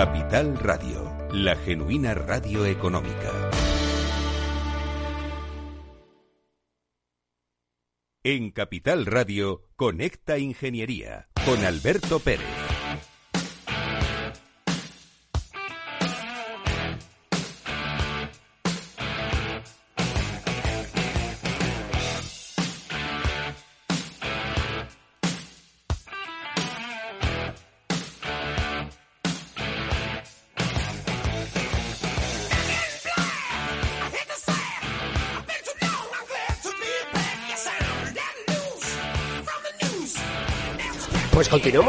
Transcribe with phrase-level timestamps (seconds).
[0.00, 3.50] Capital Radio, la genuina radio económica.
[8.24, 12.59] En Capital Radio, Conecta Ingeniería, con Alberto Pérez.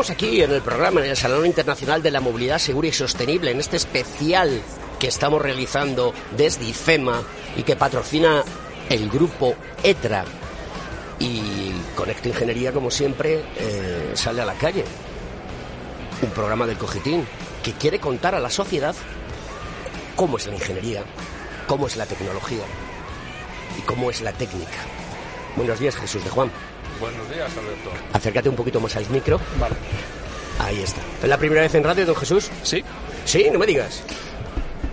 [0.10, 3.60] Aquí en el programa, en el Salón Internacional de la Movilidad Segura y Sostenible, en
[3.60, 4.62] este especial
[5.00, 7.22] que estamos realizando desde IFEMA
[7.56, 8.44] y que patrocina
[8.90, 10.26] el grupo ETRA.
[11.20, 14.84] Y Conecta Ingeniería, como siempre, eh, sale a la calle.
[16.24, 17.28] Un programa del Cogitín
[17.62, 18.96] que quiere contar a la sociedad
[20.16, 21.04] cómo es la ingeniería,
[21.68, 22.64] cómo es la tecnología
[23.78, 24.80] y cómo es la técnica.
[25.56, 26.52] Buenos días, Jesús de Juan.
[27.02, 27.90] Buenos días, Alberto.
[28.14, 29.40] Acércate un poquito más al micro.
[29.60, 29.76] Vale.
[30.60, 31.02] Ahí está.
[31.22, 32.50] ¿Es la primera vez en radio, don Jesús?
[32.64, 32.84] Sí.
[33.26, 34.04] Sí, no me digas.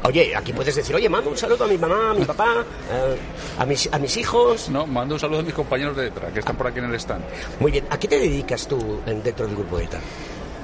[0.04, 3.16] Oye, aquí puedes decir, oye, mando un saludo a mi mamá, a mi papá, eh,
[3.58, 4.68] a, mis, a mis hijos.
[4.70, 6.94] No, mando un saludo a mis compañeros de ETRA, que están por aquí en el
[6.94, 7.22] stand.
[7.60, 9.98] Muy bien, ¿a qué te dedicas tú en- dentro del grupo ETA?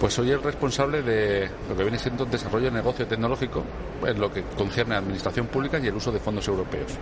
[0.01, 3.65] Pues soy el responsable de lo que viene siendo el desarrollo de negocio tecnológico
[4.07, 6.93] en lo que concierne a administración pública y el uso de fondos europeos.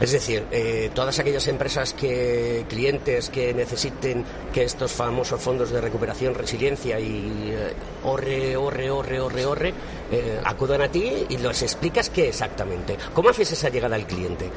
[0.00, 5.80] Es decir, eh, todas aquellas empresas que, clientes que necesiten que estos famosos fondos de
[5.80, 7.72] recuperación, resiliencia y eh,
[8.04, 9.74] orre, orre, orre, orre, orre,
[10.10, 12.96] eh, acudan a ti y les explicas qué exactamente.
[13.14, 14.48] ¿Cómo haces esa llegada al cliente?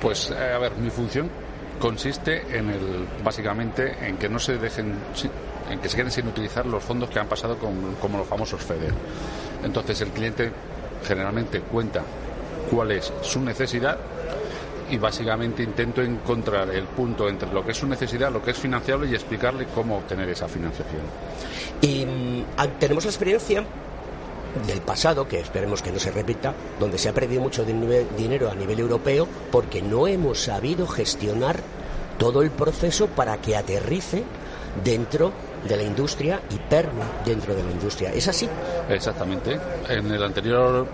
[0.00, 1.30] Pues, eh, a ver, mi función
[1.78, 4.94] consiste en el, básicamente, en que no se dejen,
[5.70, 8.60] en que se queden sin utilizar los fondos que han pasado con- como los famosos
[8.62, 8.92] FEDER.
[9.64, 10.50] Entonces, el cliente
[11.06, 12.02] generalmente cuenta
[12.70, 13.98] cuál es su necesidad
[14.92, 18.58] y básicamente intento encontrar el punto entre lo que es su necesidad, lo que es
[18.58, 21.00] financiable y explicarle cómo obtener esa financiación.
[21.80, 22.44] Y mm,
[22.78, 23.64] tenemos la experiencia
[24.66, 28.50] del pasado, que esperemos que no se repita, donde se ha perdido mucho din- dinero
[28.50, 31.58] a nivel europeo porque no hemos sabido gestionar
[32.18, 34.24] todo el proceso para que aterrice
[34.84, 35.32] dentro
[35.68, 38.12] de la industria y perme dentro de la industria.
[38.12, 38.48] ¿Es así?
[38.88, 39.58] Exactamente.
[39.88, 40.86] En el anterior,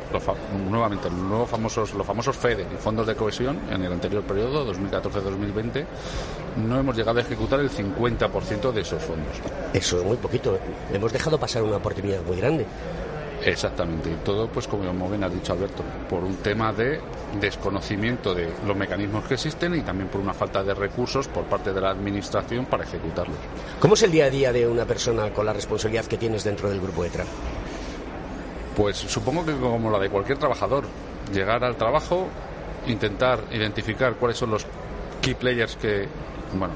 [0.71, 4.73] nuevamente, los nuevos famosos, los famosos FEDE y fondos de cohesión, en el anterior periodo,
[4.73, 5.84] 2014-2020,
[6.56, 9.34] no hemos llegado a ejecutar el 50% de esos fondos.
[9.73, 10.59] Eso es muy poquito.
[10.93, 12.67] Hemos dejado pasar una oportunidad muy grande.
[13.44, 14.10] Exactamente.
[14.10, 17.00] Y todo, pues como bien has dicho, Alberto, por un tema de
[17.41, 21.72] desconocimiento de los mecanismos que existen y también por una falta de recursos por parte
[21.72, 23.37] de la Administración para ejecutarlos.
[23.81, 26.69] ¿Cómo es el día a día de una persona con la responsabilidad que tienes dentro
[26.69, 27.25] del grupo ETRA?
[28.76, 30.84] Pues supongo que como la de cualquier trabajador,
[31.32, 32.28] llegar al trabajo,
[32.87, 34.66] intentar identificar cuáles son los
[35.20, 36.09] key players que,
[36.55, 36.75] bueno,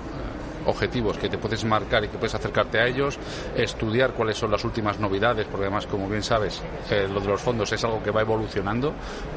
[0.67, 3.19] objetivos que te puedes marcar y que puedes acercarte a ellos,
[3.57, 7.41] estudiar cuáles son las últimas novedades, porque además, como bien sabes, eh, lo de los
[7.41, 8.93] fondos es algo que va evolucionando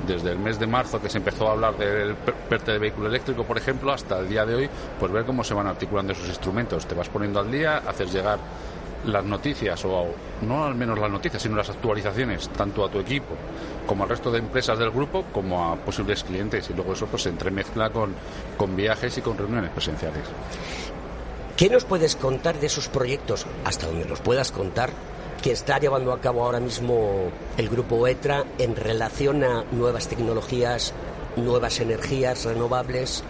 [0.07, 3.07] desde el mes de marzo que se empezó a hablar del per- PERTE de vehículo
[3.07, 4.69] eléctrico, por ejemplo, hasta el día de hoy,
[4.99, 6.85] pues ver cómo se van articulando esos instrumentos.
[6.85, 8.39] Te vas poniendo al día, haces llegar
[9.05, 10.07] las noticias, o
[10.41, 13.35] no al menos las noticias, sino las actualizaciones, tanto a tu equipo
[13.85, 16.67] como al resto de empresas del grupo, como a posibles clientes.
[16.71, 18.15] Y luego eso pues se entremezcla con,
[18.57, 20.23] con viajes y con reuniones presenciales.
[21.57, 24.89] ¿Qué nos puedes contar de esos proyectos, hasta donde nos puedas contar,
[25.41, 30.93] que está llevando a cabo ahora mismo el grupo ETRA en relación a nuevas tecnologías,
[31.37, 33.23] nuevas energías renovables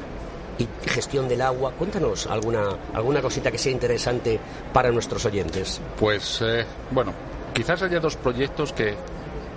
[0.58, 1.74] y gestión del agua?
[1.74, 4.40] Cuéntanos alguna, alguna cosita que sea interesante
[4.74, 5.80] para nuestros oyentes.
[6.00, 7.14] Pues eh, bueno,
[7.54, 8.96] quizás haya dos proyectos que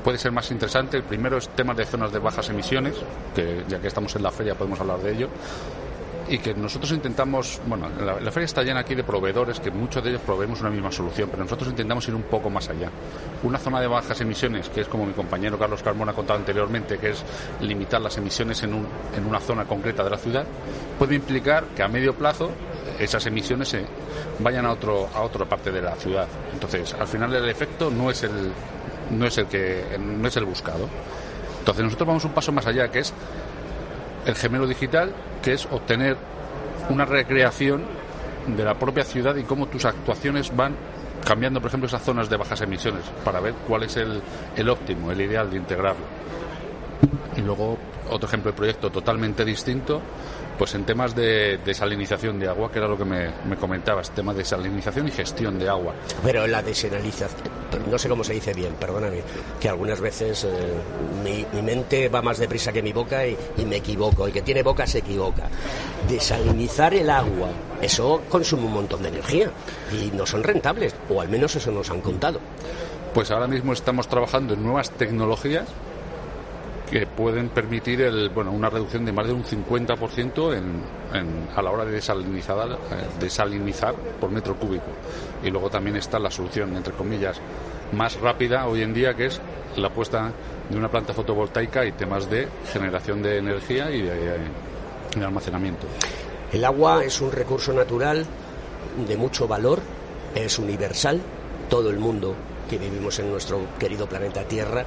[0.05, 0.99] puede ser más interesante.
[0.99, 2.97] El primero es temas de zonas de bajas emisiones,
[3.35, 5.29] que ya que estamos en la feria podemos hablar de ello.
[6.31, 10.11] Y que nosotros intentamos, bueno, la, feria está llena aquí de proveedores que muchos de
[10.11, 12.91] ellos proveemos una misma solución, pero nosotros intentamos ir un poco más allá.
[13.43, 16.99] Una zona de bajas emisiones, que es como mi compañero Carlos Carmona ha contado anteriormente,
[16.99, 17.25] que es
[17.61, 18.87] limitar las emisiones en, un,
[19.17, 20.44] en una zona concreta de la ciudad,
[20.99, 22.50] puede implicar que a medio plazo
[22.99, 23.85] esas emisiones se
[24.41, 26.26] vayan a otro a otra parte de la ciudad.
[26.52, 28.52] Entonces, al final el efecto no es el
[29.11, 30.88] no es el que no es el buscado.
[31.61, 33.12] Entonces, nosotros vamos un paso más allá, que es
[34.28, 36.16] el gemelo digital, que es obtener
[36.90, 37.82] una recreación
[38.46, 40.76] de la propia ciudad y cómo tus actuaciones van
[41.25, 44.22] cambiando, por ejemplo, esas zonas de bajas emisiones, para ver cuál es el,
[44.56, 46.04] el óptimo, el ideal de integrarlo.
[47.36, 47.78] Y luego,
[48.10, 50.02] otro ejemplo de proyecto totalmente distinto,
[50.58, 54.34] pues en temas de desalinización de agua, que era lo que me, me comentabas, temas
[54.34, 55.94] de desalinización y gestión de agua.
[56.25, 57.31] Pero la desalinización,
[57.88, 59.22] no sé cómo se dice bien, perdóname,
[59.60, 60.49] que algunas veces eh,
[61.22, 64.26] mi, mente va más deprisa que mi boca y, me equivoco.
[64.26, 65.49] El que tiene boca se equivoca.
[66.08, 67.50] Desalinizar el agua,
[67.81, 69.50] eso consume un montón de energía
[69.93, 72.40] y no son rentables, o al menos eso nos han contado.
[73.14, 75.66] Pues ahora mismo estamos trabajando en nuevas tecnologías
[76.88, 81.70] que pueden permitir el, bueno, una reducción de más de un 50% en, a la
[81.70, 82.76] hora de desalinizar, eh,
[83.20, 84.87] desalinizar por metro cúbico.
[85.43, 87.40] Y luego también está la solución, entre comillas,
[87.93, 89.40] más rápida hoy en día, que es
[89.76, 90.32] la puesta
[90.69, 94.38] de una planta fotovoltaica y temas de generación de energía y de,
[95.17, 95.87] de almacenamiento.
[96.52, 98.25] El agua es un recurso natural
[99.06, 99.81] de mucho valor,
[100.35, 101.20] es universal,
[101.69, 102.35] todo el mundo
[102.69, 104.85] que vivimos en nuestro querido planeta Tierra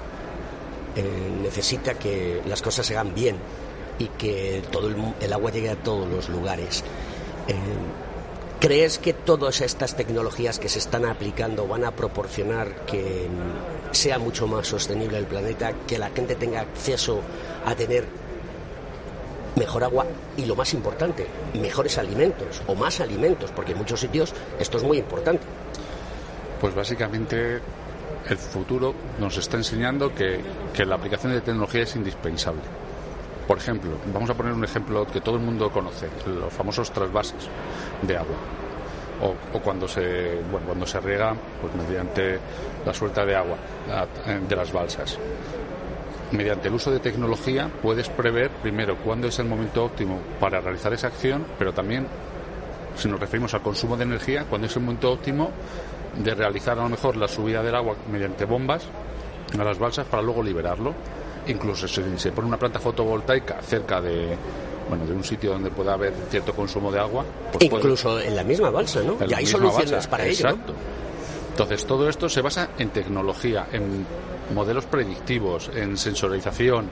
[0.95, 1.03] eh,
[1.41, 3.38] necesita que las cosas se hagan bien
[3.99, 6.83] y que todo el, agua llegue a todos los lugares.
[7.47, 7.53] Eh,
[8.59, 13.27] ¿Crees que todas estas tecnologías que se están aplicando van a proporcionar que
[13.91, 17.21] sea mucho más sostenible el planeta, que la gente tenga acceso
[17.65, 18.05] a tener
[19.55, 20.05] mejor agua
[20.38, 24.83] y lo más importante, mejores alimentos o más alimentos, porque en muchos sitios esto es
[24.83, 25.43] muy importante?
[26.59, 27.59] Pues básicamente
[28.30, 30.42] el futuro nos está enseñando que,
[30.86, 32.62] la aplicación de tecnología es indispensable.
[33.48, 37.50] Por ejemplo, vamos a poner un ejemplo que todo el mundo conoce, los famosos trasvases
[38.02, 38.36] de agua.
[39.24, 42.40] O, cuando se bueno, cuando se riega pues mediante
[42.84, 43.58] la suelta de agua
[44.48, 45.19] de las balsas.
[46.31, 50.92] Mediante el uso de tecnología puedes prever primero cuándo es el momento óptimo para realizar
[50.94, 52.08] esa acción, pero también
[52.96, 55.52] si nos referimos al consumo de energía, cuándo es el momento óptimo
[56.18, 58.84] de realizar a lo mejor la subida del agua mediante bombas
[59.58, 60.94] a las balsas para luego liberarlo.
[61.48, 64.38] Incluso si se pone una planta fotovoltaica cerca de,
[64.88, 67.25] bueno, de un sitio donde pueda haber cierto consumo de agua.
[67.52, 69.18] Pues Incluso en la misma balsa, ¿no?
[69.28, 70.50] Y hay soluciones para ello.
[70.50, 70.74] Exacto.
[71.50, 74.06] Entonces, todo esto se basa en tecnología, en
[74.54, 76.90] modelos predictivos, en sensorización.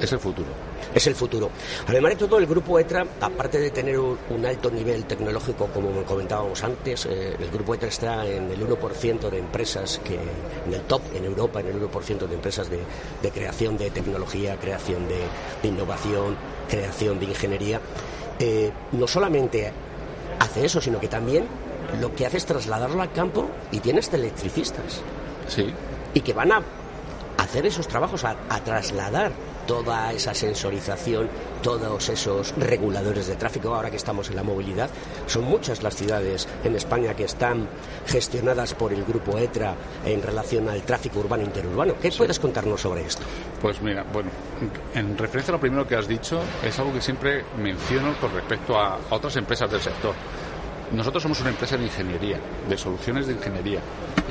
[0.00, 0.48] Es el futuro
[0.96, 1.50] es el futuro.
[1.86, 6.64] Además de todo, el grupo ETRA, aparte de tener un, alto nivel tecnológico, como comentábamos
[6.64, 11.02] antes, eh, el grupo ETRA está en el 1% de empresas que, en el top
[11.14, 12.80] en Europa, en el 1% de empresas de,
[13.30, 16.34] creación de tecnología, creación de, innovación,
[16.66, 17.78] creación de ingeniería.
[18.38, 19.70] Eh, no solamente
[20.38, 21.44] hace eso, sino que también
[22.00, 25.02] lo que hace es trasladarlo al campo y tienes electricistas.
[25.46, 25.66] Sí.
[26.14, 26.62] Y que van a
[27.36, 29.32] hacer esos trabajos, a trasladar
[29.66, 31.28] toda esa sensorización,
[31.62, 34.88] todos esos reguladores de tráfico, ahora que estamos en la movilidad.
[35.26, 37.68] Son muchas las ciudades en España que están
[38.06, 39.74] gestionadas por el grupo ETRA
[40.04, 41.94] en relación al tráfico urbano e interurbano.
[42.00, 43.22] ¿Qué puedes contarnos sobre esto?
[43.60, 44.30] Pues mira, bueno,
[44.94, 48.78] en referencia a lo primero que has dicho, es algo que siempre menciono con respecto
[48.78, 50.14] a, a otras empresas del sector.
[50.92, 52.38] Nosotros somos una empresa de ingeniería,
[52.68, 53.80] de soluciones de ingeniería.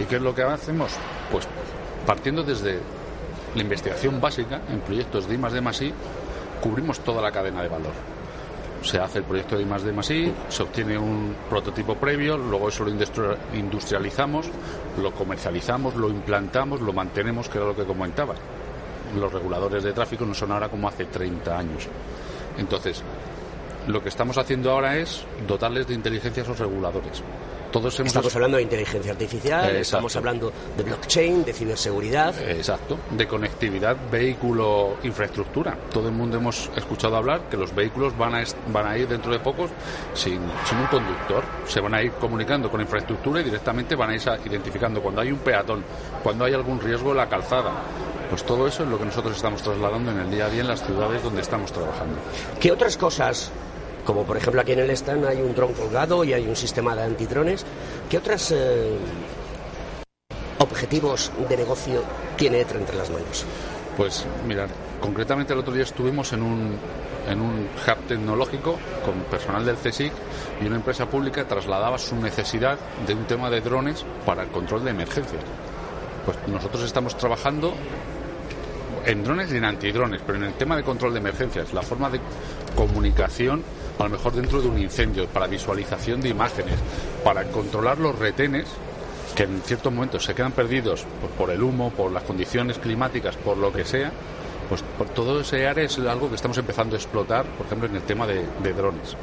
[0.01, 0.91] ¿Y qué es lo que hacemos?
[1.29, 1.47] Pues
[2.05, 2.79] partiendo desde
[3.55, 5.93] la investigación básica en proyectos de I I,
[6.61, 7.93] cubrimos toda la cadena de valor.
[8.81, 12.83] Se hace el proyecto de I más I, se obtiene un prototipo previo, luego eso
[12.83, 14.49] lo industrializamos,
[15.01, 18.35] lo comercializamos, lo implantamos, lo mantenemos, que era lo que comentaba.
[19.17, 21.87] Los reguladores de tráfico no son ahora como hace 30 años.
[22.57, 23.01] Entonces,
[23.87, 27.23] lo que estamos haciendo ahora es dotarles de inteligencia a esos reguladores.
[27.75, 32.33] Estamos hablando de inteligencia artificial, estamos hablando de blockchain, de ciberseguridad.
[32.49, 35.77] Exacto, de conectividad vehículo-infraestructura.
[35.91, 39.29] Todo el mundo hemos escuchado hablar que los vehículos van a, van a ir dentro
[39.29, 39.71] de pocos
[40.13, 41.43] sin, sin un conductor.
[41.67, 45.33] Se van a ir comunicando con infraestructura y directamente van a ir identificando cuando hay
[45.33, 45.83] un peatón,
[46.23, 47.73] cuando hay algún riesgo en la calzada.
[48.29, 50.67] Pues todo eso es lo que nosotros estamos trasladando en el día a día en
[50.69, 52.15] las ciudades donde estamos trabajando.
[52.57, 53.51] ¿Qué otras cosas
[54.05, 56.95] como por ejemplo aquí en el stand hay un dron colgado y hay un sistema
[56.95, 57.65] de antidrones.
[58.09, 58.95] ¿Qué otros eh,
[60.59, 62.03] objetivos de negocio
[62.37, 63.45] tiene ETRA entre las manos?
[63.97, 64.67] Pues mira,
[65.01, 66.77] concretamente el otro día estuvimos en un,
[67.29, 70.11] en un hub tecnológico con personal del CSIC
[70.61, 74.83] y una empresa pública trasladaba su necesidad de un tema de drones para el control
[74.85, 75.41] de emergencias.
[76.25, 77.73] Pues nosotros estamos trabajando
[79.05, 82.09] en drones y en antidrones, pero en el tema de control de emergencias, la forma
[82.09, 82.19] de
[82.75, 83.63] comunicación
[83.97, 86.75] a lo mejor dentro de un incendio, para visualización de imágenes,
[87.23, 88.65] para controlar los retenes
[89.35, 91.05] que en ciertos momentos se quedan perdidos
[91.37, 94.11] por, el humo, por las condiciones climáticas, por lo que sea,
[94.69, 97.95] pues por todo ese área es algo que estamos empezando a explotar, por ejemplo, en
[97.95, 99.15] el tema de, drones.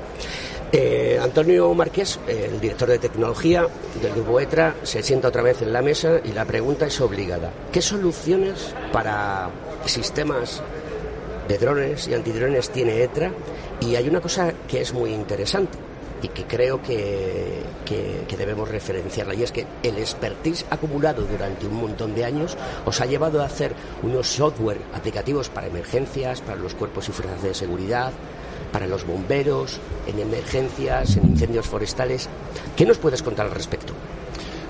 [0.70, 3.66] Eh, Antonio Márquez, el director de tecnología
[4.00, 7.50] del Grupo ETRA, se sienta otra vez en la mesa y la pregunta es obligada.
[7.72, 9.50] ¿Qué soluciones para
[9.86, 10.62] sistemas
[11.52, 13.30] de drones y antidrones tiene ETRA
[13.80, 15.78] y hay una cosa que es muy interesante.
[16.22, 19.34] y que creo que, que, debemos referenciarla.
[19.34, 22.56] Y es que el expertise acumulado durante un montón de años
[22.86, 27.42] os ha llevado a hacer unos software aplicativos para emergencias, para los cuerpos y fuerzas
[27.42, 28.12] de seguridad,
[28.70, 32.28] para los bomberos, en emergencias, en incendios forestales.
[32.76, 33.92] ¿Qué nos puedes contar al respecto?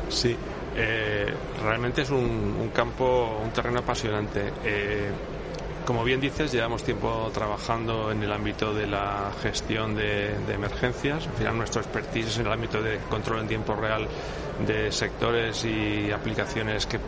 [0.09, 0.35] Sí,
[0.75, 1.27] eh,
[1.63, 4.41] realmente es un, campo, un terreno apasionante.
[4.65, 5.11] Eh,
[5.85, 11.27] como bien dices, llevamos tiempo trabajando en el ámbito de la gestión de, emergencias.
[11.27, 14.07] Al final, nuestro expertise es en el ámbito de control en tiempo real
[14.67, 16.99] de sectores y aplicaciones que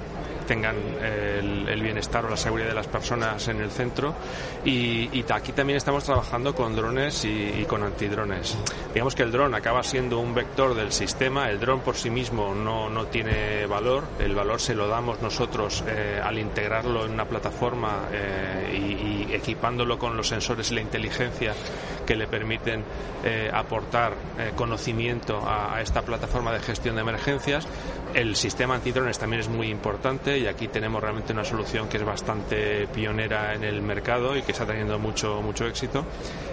[0.46, 4.14] tengan el, bienestar o la seguridad de las personas en el centro.
[4.64, 8.56] Y, aquí también estamos trabajando con drones y, con antidrones.
[8.92, 12.54] Digamos que el dron acaba siendo un vector del sistema, el dron por sí mismo
[12.54, 17.26] no, no tiene valor, el valor se lo damos nosotros eh, al integrarlo en una
[17.26, 21.54] plataforma eh, y, equipándolo con los sensores y la inteligencia
[22.04, 22.82] que le permiten
[23.24, 24.14] eh, aportar
[24.56, 27.66] conocimiento a esta plataforma de gestión de emergencias.
[28.14, 32.04] El sistema antidrones también es muy importante y aquí tenemos realmente una solución que es
[32.04, 36.04] bastante pionera en el mercado y que está teniendo mucho, mucho éxito.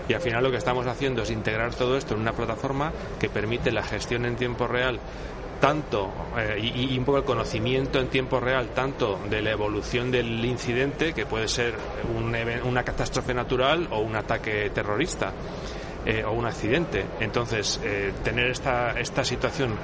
[0.10, 3.29] Y al final lo que estamos haciendo es integrar todo esto en una plataforma que
[3.29, 5.00] permite la gestión en tiempo real
[5.62, 10.44] tanto eh, y, un poco el conocimiento en tiempo real tanto de la evolución del
[10.44, 11.75] incidente que puede ser
[12.65, 15.32] una catástrofe natural o un ataque terrorista
[16.06, 17.06] eh, o un accidente.
[17.22, 19.75] Entonces eh, tener esta, esta situación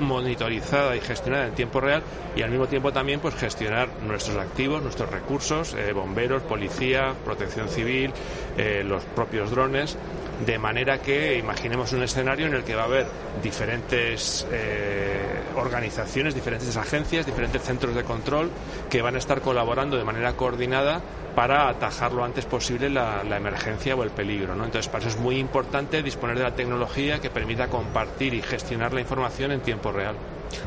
[0.00, 2.02] monitorizada y gestionada en tiempo real
[2.36, 7.68] y al mismo tiempo también pues gestionar nuestros activos, nuestros recursos, eh, bomberos, policía, protección
[7.68, 8.12] civil,
[8.56, 9.96] eh, los propios drones,
[10.44, 13.06] de manera que imaginemos un escenario en el que va a haber
[13.42, 18.50] diferentes eh, organizaciones, diferentes agencias, diferentes centros de control
[18.88, 21.02] que van a estar colaborando de manera coordinada
[21.40, 24.54] para atajar lo antes posible la, emergencia o el peligro.
[24.54, 24.66] ¿no?
[24.66, 28.92] Entonces, para eso es muy importante disponer de la tecnología que permita compartir y gestionar
[28.92, 30.16] la información en tiempo real.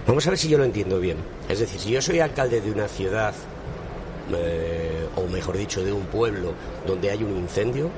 [0.08, 1.18] Vamos a ver si yo lo entiendo bien.
[1.48, 3.36] Es decir, si yo soy alcalde de una ciudad,
[4.36, 6.54] eh, o mejor dicho, de un pueblo
[6.88, 7.92] donde hay un incendio,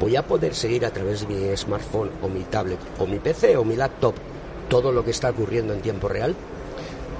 [0.00, 3.58] voy a poder seguir a través de mi smartphone o mi tablet o mi PC
[3.58, 4.14] o mi laptop
[4.70, 6.34] todo lo que está ocurriendo en tiempo real.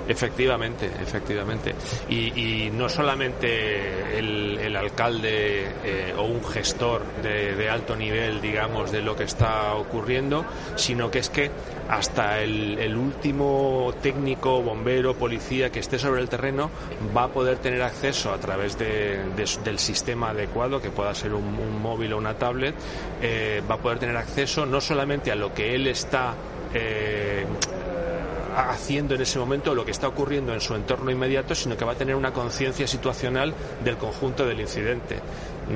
[0.09, 1.75] Efectivamente, efectivamente.
[2.09, 9.15] Y, no solamente el, alcalde eh, o un gestor de, alto nivel, digamos, de lo
[9.15, 10.45] que está ocurriendo,
[10.77, 11.51] sino que es que
[11.89, 16.71] hasta el, último técnico, bombero, policía que esté sobre el terreno
[17.17, 22.13] va a poder tener acceso a través del sistema adecuado, que pueda ser un, móvil
[22.15, 22.75] o una tablet,
[23.21, 26.35] eh, va a poder tener acceso no solamente a lo que él está
[26.75, 27.45] eh,
[28.55, 31.93] haciendo en ese momento lo que está ocurriendo en su entorno inmediato, sino que va
[31.93, 33.55] a tener una conciencia situacional
[33.85, 35.21] del conjunto del incidente.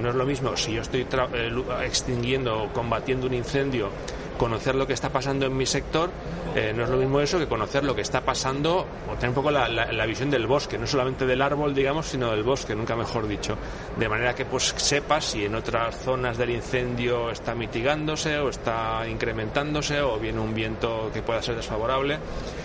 [0.01, 1.51] No es lo mismo si yo estoy eh,
[1.85, 3.91] extinguiendo o combatiendo un incendio
[4.37, 6.11] conocer lo que está pasando en mi sector
[6.57, 9.35] eh, no es lo mismo eso que conocer lo que está pasando o tener un
[9.35, 13.29] poco la, visión del bosque, no solamente del árbol, digamos, sino del bosque, nunca mejor
[13.29, 13.59] dicho.
[13.95, 19.07] De manera que pues sepas si en otras zonas del incendio está mitigándose o está
[19.07, 22.19] incrementándose o viene un viento que pueda ser desfavorable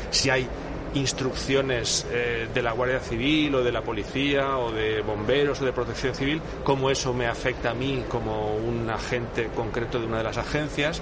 [0.10, 0.48] si hay
[0.94, 5.74] instrucciones eh, de la Guardia Civil o de la policía o de bomberos o de
[5.74, 10.24] protección civil, cómo eso me afecta a mí como un agente concreto de una de
[10.24, 11.02] las agencias.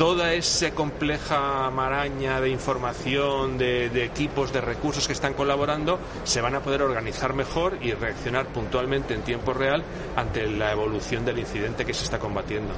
[0.00, 6.54] Toda esa compleja maraña de información, de, equipos, de recursos que están colaborando, se van
[6.54, 9.82] a poder organizar mejor y reaccionar puntualmente en tiempo real
[10.16, 12.72] ante la evolución del incidente que se está combatiendo.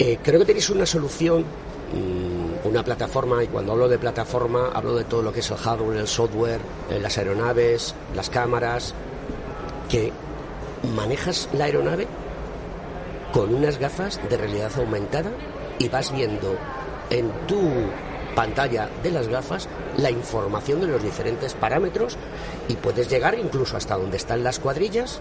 [0.00, 1.44] Eh, creo que tenéis una solución
[1.92, 5.56] Mm, una plataforma, y cuando hablo de plataforma hablo de todo lo que es el
[5.56, 8.94] hardware, el software, eh, las aeronaves, las cámaras,
[9.88, 10.12] que
[10.94, 12.06] manejas la aeronave
[13.32, 15.30] con unas gafas de realidad aumentada
[15.78, 16.56] y vas viendo
[17.10, 17.60] en tu
[18.34, 22.16] pantalla de las gafas la información de los diferentes parámetros
[22.68, 25.20] y puedes llegar incluso hasta donde están las cuadrillas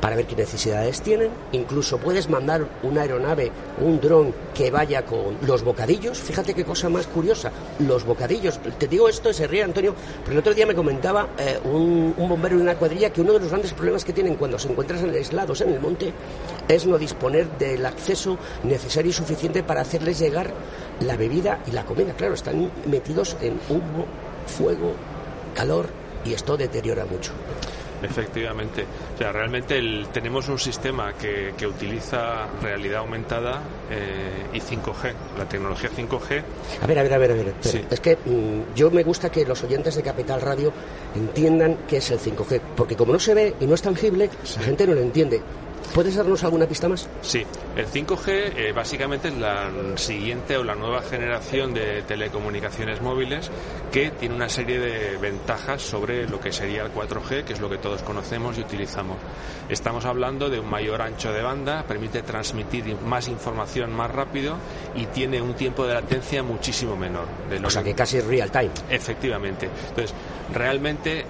[0.00, 1.30] para ver qué necesidades tienen.
[1.52, 6.18] Incluso puedes mandar una aeronave, un dron que vaya con los bocadillos.
[6.18, 8.58] Fíjate qué cosa más curiosa, los bocadillos.
[8.78, 12.56] Te digo esto, se ríe Antonio, pero el otro día me comentaba eh, un, bombero
[12.56, 15.60] de una cuadrilla que uno de los grandes problemas que tienen cuando se encuentran aislados
[15.60, 16.12] en el monte
[16.68, 20.52] es no disponer del acceso necesario y suficiente para hacerles llegar
[21.00, 22.12] la bebida y la comida.
[22.14, 24.06] Claro, están metidos en humo,
[24.46, 24.92] fuego,
[25.54, 25.86] calor
[26.24, 27.32] y esto deteriora mucho.
[28.02, 28.84] Efectivamente.
[29.14, 29.80] O sea, realmente
[30.12, 36.42] tenemos un sistema que, que utiliza realidad aumentada eh, y 5G, la tecnología 5G.
[36.82, 37.54] A ver, a ver, a ver, a ver.
[37.90, 40.72] Es que mm, yo me gusta que los oyentes de Capital Radio
[41.14, 44.62] entiendan qué es el 5G, porque como no se ve y no es tangible, la
[44.62, 45.40] gente no lo entiende.
[45.94, 47.08] ¿Puedes darnos alguna pista más?
[47.22, 53.50] Sí, el 5G eh, básicamente es la siguiente o la nueva generación de telecomunicaciones móviles
[53.90, 57.70] que tiene una serie de ventajas sobre lo que sería el 4G, que es lo
[57.70, 59.16] que todos conocemos y utilizamos.
[59.68, 64.56] Estamos hablando de un mayor ancho de banda, permite transmitir más información más rápido
[64.94, 67.26] y tiene un tiempo de latencia muchísimo menor.
[67.48, 68.70] De o sea que casi es real time.
[68.90, 69.68] Efectivamente.
[69.88, 70.14] Entonces,
[70.52, 71.24] realmente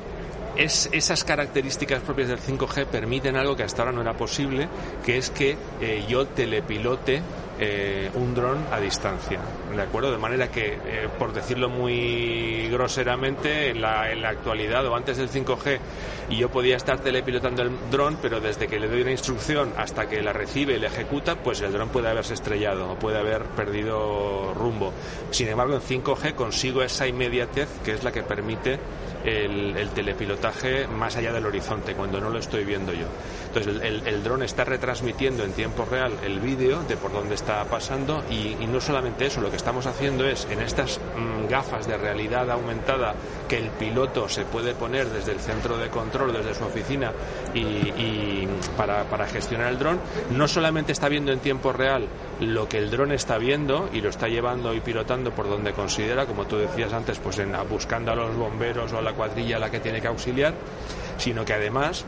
[0.57, 4.69] es, esas características propias del 5G permiten algo que hasta ahora no era posible,
[5.05, 7.23] que es que eh, yo telepilote
[7.59, 9.41] eh, un dron a distancia,
[9.75, 10.13] ¿de acuerdo?
[10.13, 15.17] De manera que, eh, por decirlo muy groseramente, en la, en la actualidad o antes
[15.17, 15.79] del 5G,
[16.29, 20.09] y yo podía estar telepilotando el dron, pero desde que le doy una instrucción hasta
[20.09, 23.45] que la recibe y la ejecuta, pues el dron puede haberse estrellado o puede haber
[23.45, 24.93] perdido rumbo.
[25.31, 28.79] Sin embargo, en 5G consigo esa inmediatez que es la que permite
[29.25, 33.07] el, telepilotaje más allá del horizonte, cuando no lo estoy viendo yo.
[33.47, 37.46] Entonces el, el dron está retransmitiendo en tiempo real el vídeo de por dónde está
[37.47, 41.97] pasando y, no solamente eso, lo que estamos haciendo es en estas mm, gafas de
[41.97, 43.15] realidad aumentada
[43.49, 47.13] que el piloto se puede poner desde el centro de control, desde su oficina
[47.55, 50.01] y, para, para gestionar el dron,
[50.33, 52.07] no solamente está viendo en tiempo real
[52.41, 56.27] lo que el dron está viendo y lo está llevando y pilotando por donde considera,
[56.27, 59.61] como tú decías antes, pues en, buscando a los bomberos o a la cuadrilla a
[59.61, 60.55] la que tiene que auxiliar,
[61.19, 62.05] sino que además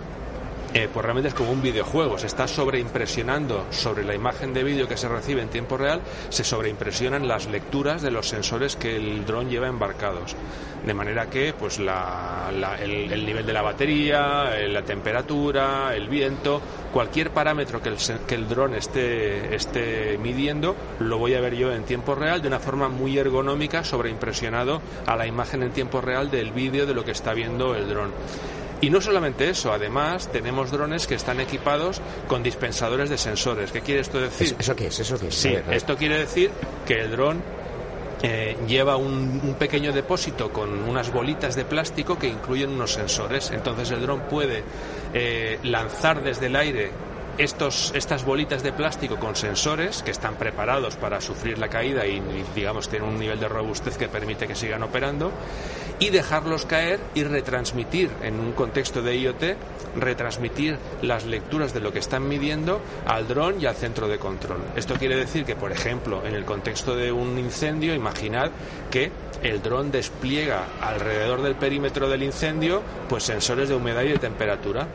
[0.75, 4.87] eh, pues realmente es como un videojuego, se está sobreimpresionando sobre la imagen de vídeo
[4.87, 9.25] que se recibe en tiempo real, se sobreimpresionan las lecturas de los sensores que el
[9.25, 10.37] dron lleva embarcados.
[10.85, 16.61] De manera que pues el, nivel de la batería, eh, la temperatura, el viento,
[16.93, 17.97] cualquier parámetro que el,
[18.27, 22.49] que el dron esté, esté midiendo, lo voy a ver yo en tiempo real de
[22.49, 27.05] una forma muy ergonómica, sobreimpresionado a la imagen en tiempo real del vídeo de lo
[27.05, 28.13] que está viendo el dron.
[28.81, 33.73] Y no solamente eso, además tenemos drones que están equipados con dispensadores de sensores.
[33.73, 34.55] ¿Qué quiere esto decir?
[34.59, 35.01] ¿Eso qué es?
[35.01, 35.35] ¿Eso qué es?
[35.35, 36.51] Sí, esto quiere decir
[36.87, 37.43] que el dron
[38.23, 43.51] eh, lleva un, pequeño depósito con unas bolitas de plástico que incluyen unos sensores.
[43.51, 44.63] Entonces el dron puede
[45.13, 46.91] eh, lanzar desde el aire
[47.39, 52.21] estos, estas bolitas de plástico con sensores que están preparados para sufrir la caída y,
[52.55, 55.33] digamos, tienen un nivel de robustez que permite que sigan operando
[56.01, 59.43] y dejarlos caer y retransmitir en un contexto de IoT,
[59.97, 64.61] retransmitir las lecturas de lo que están midiendo al dron y al centro de control.
[64.77, 68.51] Esto quiere decir que, por ejemplo, en el contexto de un incendio, imaginad
[68.91, 69.11] que
[69.43, 74.89] el dron despliega alrededor del perímetro del incendio pues sensores de humedad y de temperatura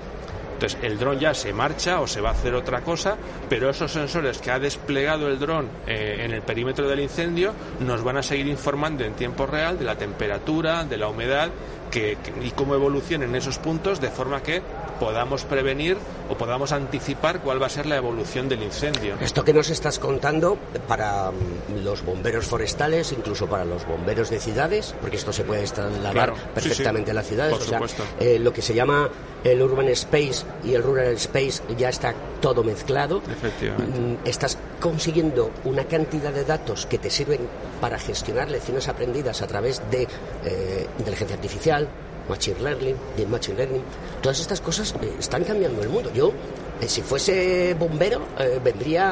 [0.63, 3.17] entonces el dron ya se marcha o se va a hacer otra cosa,
[3.49, 8.01] pero esos sensores que ha desplegado el dron eh, en el perímetro del incendio nos
[8.01, 11.49] van a seguir informando en tiempo real de la temperatura, de la humedad
[11.95, 14.61] y cómo evolucionen esos puntos de forma que
[14.99, 15.97] podamos prevenir
[16.29, 19.15] o podamos anticipar cuál va a ser la evolución del incendio.
[19.19, 24.39] Esto que nos estás contando para mm, los bomberos forestales, incluso para los bomberos de
[24.39, 27.55] ciudades, porque esto se puede instalar perfectamente en las ciudades.
[27.55, 27.81] o sea,
[28.19, 29.09] eh, lo que se llama
[29.43, 33.21] el urban space y el rural space ya está todo mezclado.
[33.29, 33.99] Efectivamente.
[33.99, 37.41] Mm, estás consiguiendo una cantidad de datos que te sirven
[37.83, 40.07] para gestionar lecciones aprendidas a través de
[40.45, 41.85] eh, inteligencia artificial,
[42.29, 43.83] machine learning, de machine learning.
[44.21, 46.09] Todas estas cosas eh, están cambiando el mundo.
[46.13, 46.31] Yo,
[46.79, 48.21] eh, si fuese bombero,
[48.63, 49.11] vendría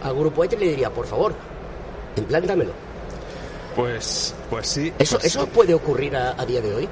[0.00, 1.34] al grupo ETE y le diría, por favor,
[2.14, 2.70] implántamelo.
[3.74, 4.92] Pues, pues sí.
[5.00, 6.88] ¿Eso, pues ¿eso puede ocurrir a día de hoy?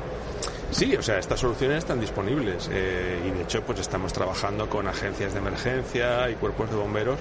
[0.74, 4.88] Sí, o sea, estas soluciones están disponibles eh, y de hecho pues estamos trabajando con
[4.88, 7.16] agencias de emergencia y cuerpos de bomberos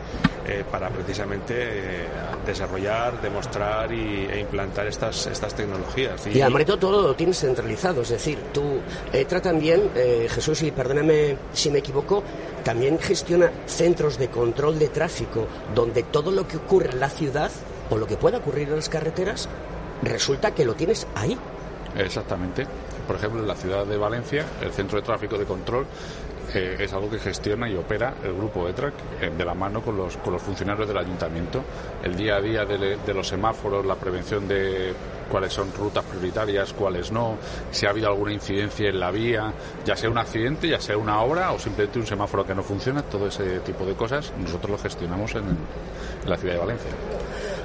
[0.48, 2.08] eh, para precisamente eh,
[2.48, 6.26] desarrollar, demostrar y, e implantar estas, estas tecnologías.
[6.26, 8.80] Y, y todo lo tienes centralizado, es decir, tú
[9.12, 9.92] ETRA también,
[10.30, 12.24] Jesús, y perdóname si me equivoco,
[12.64, 17.52] también gestiona centros de control de tráfico donde todo lo que ocurre en la ciudad
[17.92, 19.48] o lo que pueda ocurrir en las carreteras
[20.02, 21.38] resulta que lo tienes ahí.
[21.96, 22.66] Exactamente
[23.08, 25.86] por ejemplo, en la ciudad de Valencia, el centro de tráfico de control
[26.54, 29.98] eh, es algo que gestiona y opera el grupo ETRAC eh, de la mano con
[29.98, 31.64] los, con los funcionarios del ayuntamiento.
[32.02, 34.94] El día a día de, los semáforos, la prevención de
[35.30, 37.38] cuáles son rutas prioritarias, cuáles no,
[37.72, 39.52] si ha habido alguna incidencia en la vía,
[39.86, 43.02] ya sea un accidente, ya sea una obra o simplemente un semáforo que no funciona,
[43.04, 45.44] todo ese tipo de cosas nosotros lo gestionamos en
[46.26, 46.92] la ciudad de Valencia.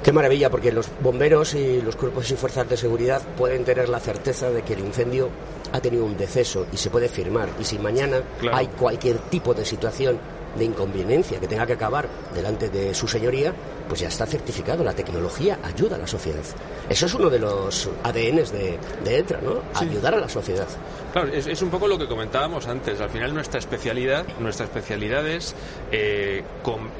[0.03, 3.99] Qué maravilla, porque los bomberos y los cuerpos y fuerzas de seguridad pueden tener la
[3.99, 5.29] certeza de que el incendio
[5.73, 7.49] ha tenido un deceso y se puede firmar.
[7.59, 8.21] Y si mañana
[8.53, 10.17] hay cualquier tipo de situación
[10.57, 13.53] de inconveniencia que tenga que acabar delante de su señoría,
[13.89, 14.83] pues ya está certificado.
[14.83, 16.43] La tecnología ayuda a la sociedad.
[16.87, 19.63] Eso es uno de los ADNs de, de ETRA, ¿no?
[19.73, 20.67] Ayudar a la sociedad.
[21.11, 23.01] Claro, es, un poco lo que comentábamos antes.
[23.01, 25.55] Al final nuestra especialidad, nuestra especialidad es
[25.91, 26.43] eh,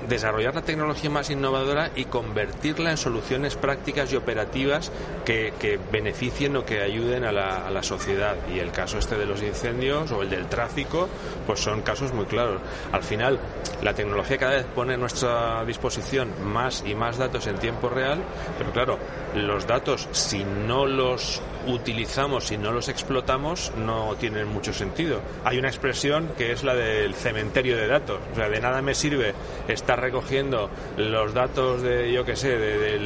[0.07, 4.91] desarrollar la tecnología más innovadora y convertirla en soluciones prácticas y operativas
[5.25, 8.35] que, beneficien o que ayuden a la, a la, sociedad.
[8.51, 11.07] Y el caso este de los incendios o el del tráfico,
[11.45, 12.61] pues son casos muy claros.
[12.91, 13.39] Al final,
[13.83, 18.19] la tecnología cada vez pone a nuestra disposición más y más datos en tiempo real,
[18.57, 18.97] pero claro,
[19.35, 25.21] los datos, si no los utilizamos, si no los explotamos, no tienen mucho sentido.
[25.43, 28.19] Hay una expresión que es la del cementerio de datos.
[28.31, 29.33] O sea, de nada me sirve
[29.67, 32.99] estar recogiendo los datos de, yo qué sé, de,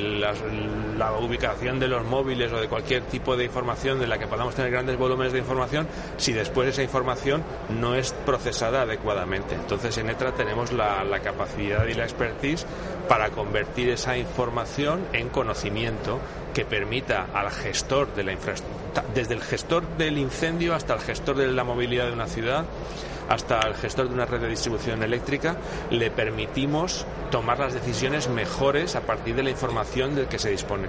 [0.97, 4.55] la, ubicación de los móviles o de cualquier tipo de información de la que podamos
[4.55, 9.55] tener grandes volúmenes de información si después esa información no es procesada adecuadamente.
[9.55, 12.65] Entonces, en ETRA tenemos la, la capacidad y la expertise
[13.07, 16.19] para convertir esa información en conocimiento
[16.53, 21.35] que permita al gestor de la infraestructura, desde el gestor del incendio hasta el gestor
[21.35, 22.65] de la movilidad de una ciudad,
[23.29, 25.57] hasta el gestor de una red de distribución eléctrica,
[25.89, 30.87] le permitimos tomar las decisiones mejores a partir de la información del que se dispone.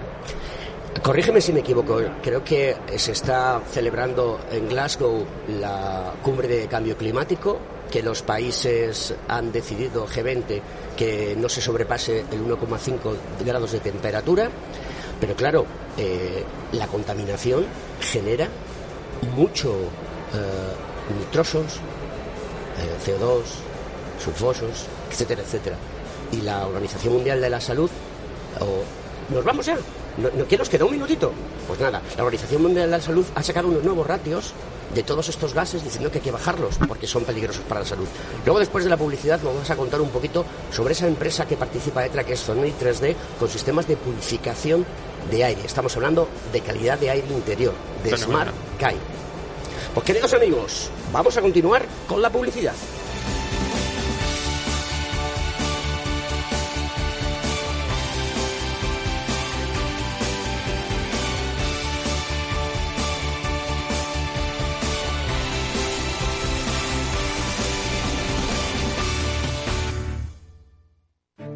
[1.03, 5.27] Corrígeme si me equivoco, creo que se está celebrando en Glasgow
[5.61, 7.59] la cumbre de cambio climático,
[7.91, 10.61] que los países han decidido G20
[10.97, 12.99] que no se sobrepase el 1,5
[13.45, 14.51] grados de temperatura
[15.21, 17.65] pero claro, eh, la contaminación
[18.01, 18.49] genera
[19.35, 21.77] mucho eh, nitrosos,
[22.77, 23.43] eh, CO2,
[24.23, 25.77] sulfosos, etcétera, etcétera.
[26.33, 27.91] Y la Organización Mundial de la Salud,
[29.31, 29.77] nos vamos ya,
[30.19, 31.33] no, no quiero os queda un minutito.
[31.67, 34.53] Pues nada, la Organización Mundial de la Salud ha sacado unos nuevos ratios
[34.95, 38.07] de todos estos gases diciendo que hay que bajarlos porque son peligrosos para la salud.
[38.45, 41.57] Luego, después de la publicidad, nos vamos a contar un poquito sobre esa empresa que
[41.57, 44.87] participa ETRA, que es Sony 3D, con sistemas de purificación
[45.31, 45.63] de aire.
[45.65, 48.97] Estamos hablando de calidad de aire interior, de Smart Kai.
[49.93, 52.75] Pues queridos amigos, vamos a continuar con la publicidad.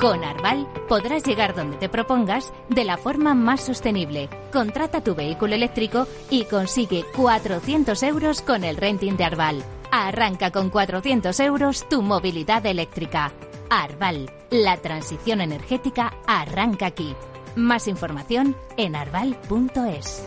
[0.00, 4.28] Con Arval podrás llegar donde te propongas de la forma más sostenible.
[4.52, 9.64] Contrata tu vehículo eléctrico y consigue 400 euros con el renting de Arval.
[9.90, 13.32] Arranca con 400 euros tu movilidad eléctrica.
[13.70, 17.16] Arval, la transición energética arranca aquí.
[17.54, 20.22] Más información en arval.es.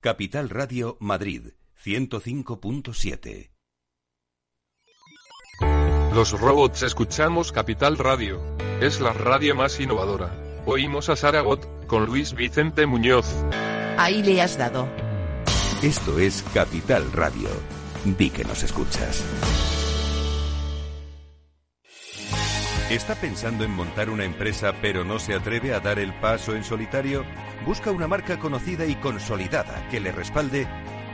[0.00, 1.52] Capital Radio Madrid
[1.84, 3.50] 105.7.
[6.14, 8.40] Los robots escuchamos Capital Radio.
[8.80, 10.62] Es la radio más innovadora.
[10.64, 13.26] Oímos a Saragot, con Luis Vicente Muñoz.
[13.98, 14.88] Ahí le has dado.
[15.82, 17.50] Esto es Capital Radio.
[18.06, 19.22] Di que nos escuchas.
[22.88, 26.64] ¿Está pensando en montar una empresa pero no se atreve a dar el paso en
[26.64, 27.26] solitario?
[27.66, 30.66] Busca una marca conocida y consolidada que le respalde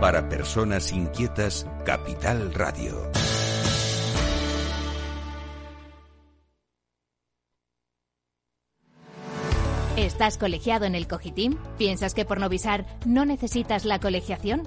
[0.00, 3.10] Para personas inquietas, Capital Radio.
[9.98, 11.58] ¿Estás colegiado en el Cogitim?
[11.76, 14.66] ¿Piensas que por Novisar no necesitas la colegiación?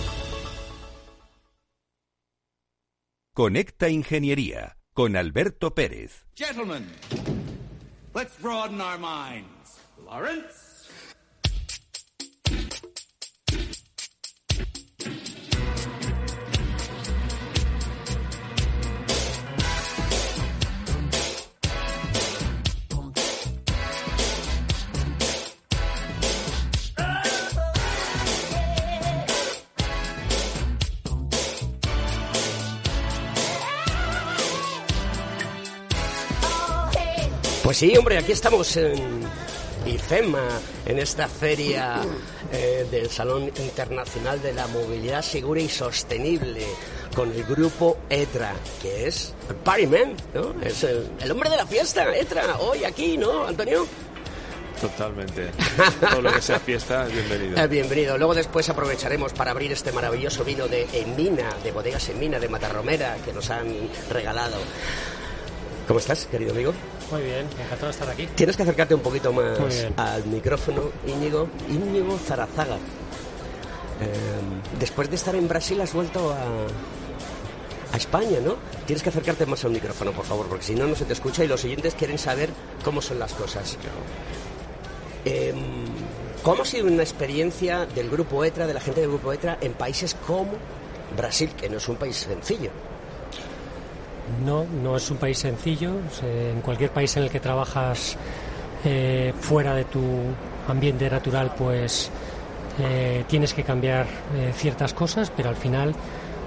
[3.41, 6.27] Conecta Ingeniería con Alberto Pérez.
[6.35, 6.85] Gentlemen,
[8.13, 9.79] let's broaden our minds.
[10.05, 10.70] Lawrence?
[37.71, 39.21] Pues sí, hombre, aquí estamos en
[39.85, 40.45] IFEMA,
[40.85, 42.01] en esta feria
[42.51, 46.65] eh, del Salón Internacional de la Movilidad Segura y Sostenible,
[47.15, 50.53] con el grupo ETRA, que es el Partyman, ¿no?
[50.61, 53.87] Es el, el hombre de la fiesta, ETRA, hoy aquí, ¿no, Antonio?
[54.81, 55.51] Totalmente.
[56.01, 57.57] Todo lo que sea fiesta es bienvenido.
[57.57, 58.17] Eh, bienvenido.
[58.17, 63.15] Luego después aprovecharemos para abrir este maravilloso vino de Emina, de bodegas Emina, de Matarromera,
[63.23, 63.73] que nos han
[64.09, 64.57] regalado.
[65.87, 66.73] ¿Cómo estás, querido amigo?
[67.11, 68.27] Muy bien, encantado de estar aquí.
[68.35, 69.59] Tienes que acercarte un poquito más
[69.97, 71.47] al micrófono, Íñigo.
[71.69, 72.75] Íñigo Zarazaga.
[72.75, 72.79] Eh,
[74.79, 76.37] después de estar en Brasil has vuelto a,
[77.93, 78.55] a España, ¿no?
[78.85, 81.43] Tienes que acercarte más al micrófono, por favor, porque si no, no se te escucha
[81.43, 82.49] y los oyentes quieren saber
[82.83, 83.77] cómo son las cosas.
[85.25, 85.53] Eh,
[86.43, 89.73] ¿Cómo ha sido una experiencia del grupo ETRA, de la gente del grupo ETRA, en
[89.73, 90.53] países como
[91.15, 92.71] Brasil, que no es un país sencillo?
[94.45, 95.91] No, no es un país sencillo.
[96.11, 98.17] Se- En cualquier país en el que trabajas
[98.85, 100.01] eh, fuera de tu
[100.67, 102.09] ambiente natural, pues
[102.79, 105.93] eh, tienes que cambiar eh, ciertas cosas, pero al final,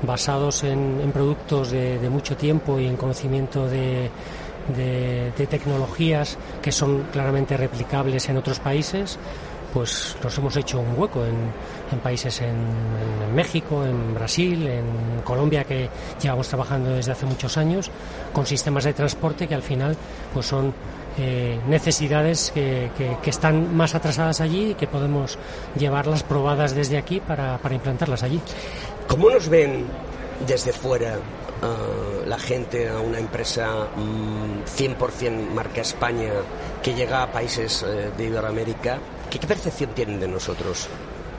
[0.03, 4.11] basados en, productos de, mucho tiempo y en conocimiento de
[5.49, 9.19] tecnologías que son claramente replicables en otros países,
[9.75, 11.35] pues nos hemos hecho un hueco en,
[11.91, 15.91] en países en, México, en Brasil, en Colombia, que
[16.23, 17.91] llevamos trabajando desde hace muchos años,
[18.33, 19.97] con sistemas de transporte que al final
[20.33, 20.73] pues son
[21.19, 22.89] eh, necesidades que,
[23.25, 25.37] están más atrasadas allí y que podemos
[25.77, 28.41] llevarlas probadas desde aquí para, implantarlas allí.
[29.09, 29.87] ¿Cómo nos ven
[30.47, 31.17] desde fuera
[31.63, 36.31] ah, la gente a una empresa mm, 100% marca España
[36.81, 38.99] que llega a países eh, de Iberoamérica?
[39.35, 40.89] ¿Qué, qué percepción tienen de nosotros?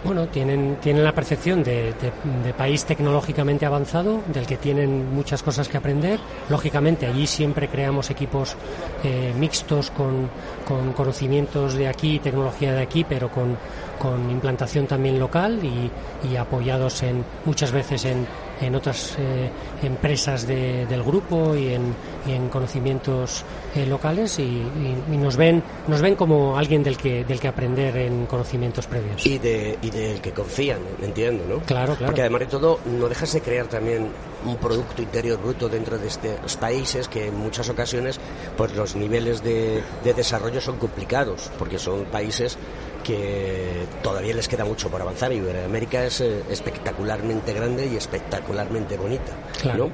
[0.03, 5.67] Bueno, tienen, tienen la percepción de, de- país tecnológicamente avanzado, del que tienen muchas cosas
[5.67, 6.19] que aprender.
[6.49, 8.55] Lógicamente, allí siempre creamos equipos
[9.03, 10.29] eh, mixtos con,
[10.67, 13.57] con conocimientos de aquí, tecnología de aquí, pero con,
[13.97, 15.89] con implantación también local y,
[16.29, 18.27] y apoyados en, muchas veces en,
[18.61, 19.49] en otras eh,
[19.83, 21.93] empresas de- del grupo y en,
[22.25, 23.43] y en conocimientos
[23.75, 27.47] eh, locales y, y- y nos ven nos ven como alguien del que del que
[27.47, 29.25] aprender en conocimientos previos.
[29.25, 31.59] Y, de, y del que confían, entiendo, ¿no?
[31.59, 32.05] Claro, claro.
[32.07, 34.07] Porque además de todo, no dejas de crear también
[34.45, 38.19] un Producto Interior Bruto dentro de estos países que en muchas ocasiones
[38.55, 42.57] pues los niveles de, de desarrollo son complicados, porque son países
[43.05, 49.31] que todavía les queda mucho por avanzar Iberoamérica es eh, espectacularmente grande y espectacularmente bonita,
[49.61, 49.85] Claro.
[49.85, 49.91] ¿no?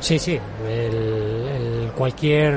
[0.00, 0.38] Sí, sí.
[1.96, 2.54] Cualquier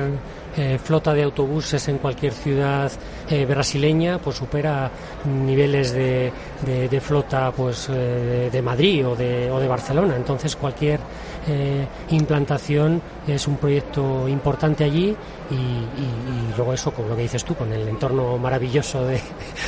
[0.58, 2.92] eh, flota de autobuses en cualquier ciudad
[3.30, 4.90] eh, brasileña pues supera
[5.26, 6.32] niveles de,
[6.66, 10.16] de- de flota pues eh, de, Madrid o de, o de Barcelona.
[10.16, 11.00] Entonces cualquier
[11.48, 15.16] eh, implantación es un proyecto importante allí
[15.50, 19.20] y, y- y luego eso con lo que dices tú con el entorno maravilloso de,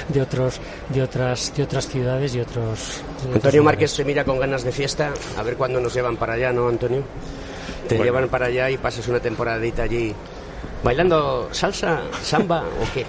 [0.10, 3.02] de otros de otras de otras ciudades y otros
[3.34, 3.63] Antonio.
[3.63, 6.67] Márquez te mira con ganas de fiesta, a ver cuándo nos llevan para allá, ¿no,
[6.67, 7.04] Antonio?
[7.88, 8.04] Te Bueno.
[8.12, 10.13] llevan para allá y pasas una temporadita allí.
[10.84, 13.06] ¿Bailando salsa, samba o qué?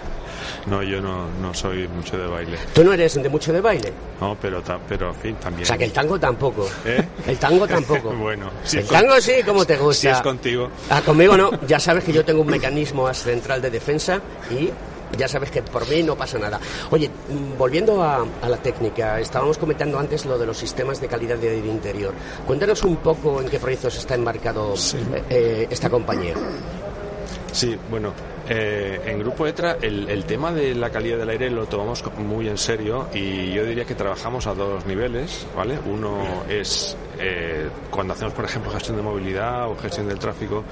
[0.67, 2.59] No, yo no, no soy mucho de baile.
[2.73, 3.93] ¿Tú no eres de mucho de baile?
[4.21, 5.65] No, pero, ta- pero en fin, también.
[5.65, 6.67] O sea, que el tango tampoco.
[6.85, 7.03] ¿Eh?
[7.27, 8.11] El tango tampoco.
[8.13, 10.01] bueno, si el con- tango sí, como te gusta.
[10.01, 10.71] Si es contigo.
[10.91, 11.51] Ah, conmigo no.
[11.67, 14.71] Ya sabes que yo tengo un mecanismo central de defensa y
[15.19, 16.59] ya sabes que por mí no pasa nada.
[16.91, 21.09] Oye, mm, volviendo a, a la técnica, estábamos comentando antes lo de los sistemas de
[21.09, 22.13] calidad de aire interior.
[22.47, 26.35] Cuéntanos un poco en qué proyectos está embarcado eh, eh, esta compañía.
[27.55, 28.13] Sí, bueno,
[28.49, 32.49] eh, en Grupo ETRA el, el tema de la calidad del aire lo tomamos muy
[32.49, 35.79] en serio y yo diría que trabajamos a dos niveles, ¿vale?
[35.87, 40.65] Uno es eh, cuando hacemos, por ejemplo, gestión de movilidad o gestión del tráfico,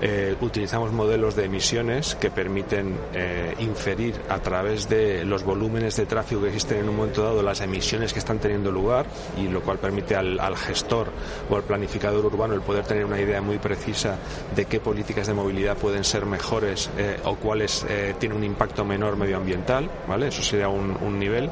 [0.00, 6.06] eh, utilizamos modelos de emisiones que permiten eh, inferir a través de los volúmenes de
[6.06, 9.60] tráfico que existen en un momento dado las emisiones que están teniendo lugar y lo
[9.62, 11.08] cual permite al, al gestor
[11.48, 14.16] o al planificador urbano el poder tener una idea muy precisa
[14.54, 18.84] de qué políticas de movilidad pueden ser mejores eh, o cuáles eh, tienen un impacto
[18.84, 20.28] menor medioambiental, ¿vale?
[20.28, 21.50] Eso sería un, un nivel.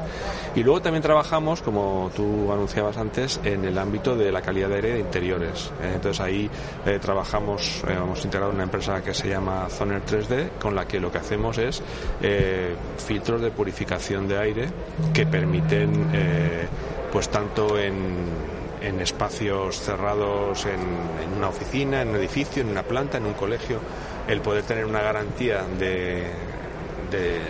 [0.55, 4.75] Y luego también trabajamos, como tú anunciabas antes, en el ámbito de la calidad de
[4.75, 5.71] aire de interiores.
[5.81, 6.49] Eh, entonces ahí
[6.85, 10.99] eh, trabajamos, eh, hemos integrado una empresa que se llama Zoner 3D, con la que
[10.99, 11.81] lo que hacemos es
[12.21, 12.73] eh,
[13.05, 14.69] filtros de purificación de aire
[15.13, 16.67] que permiten, eh,
[17.11, 18.49] pues tanto en
[18.81, 23.33] en espacios cerrados en, en una oficina, en un edificio, en una planta, en un
[23.33, 23.79] colegio,
[24.25, 26.27] el poder tener una garantía de
[27.11, 27.41] de,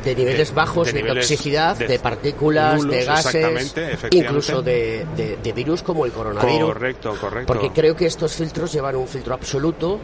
[0.00, 3.74] De niveles bajos de, niveles toxicidad, de, partículas, nulos, de gases,
[4.12, 6.68] incluso de, de- de virus como el coronavirus.
[6.72, 7.52] Correcto, correcto.
[7.52, 9.98] Porque creo que estos filtros llevan un filtro absoluto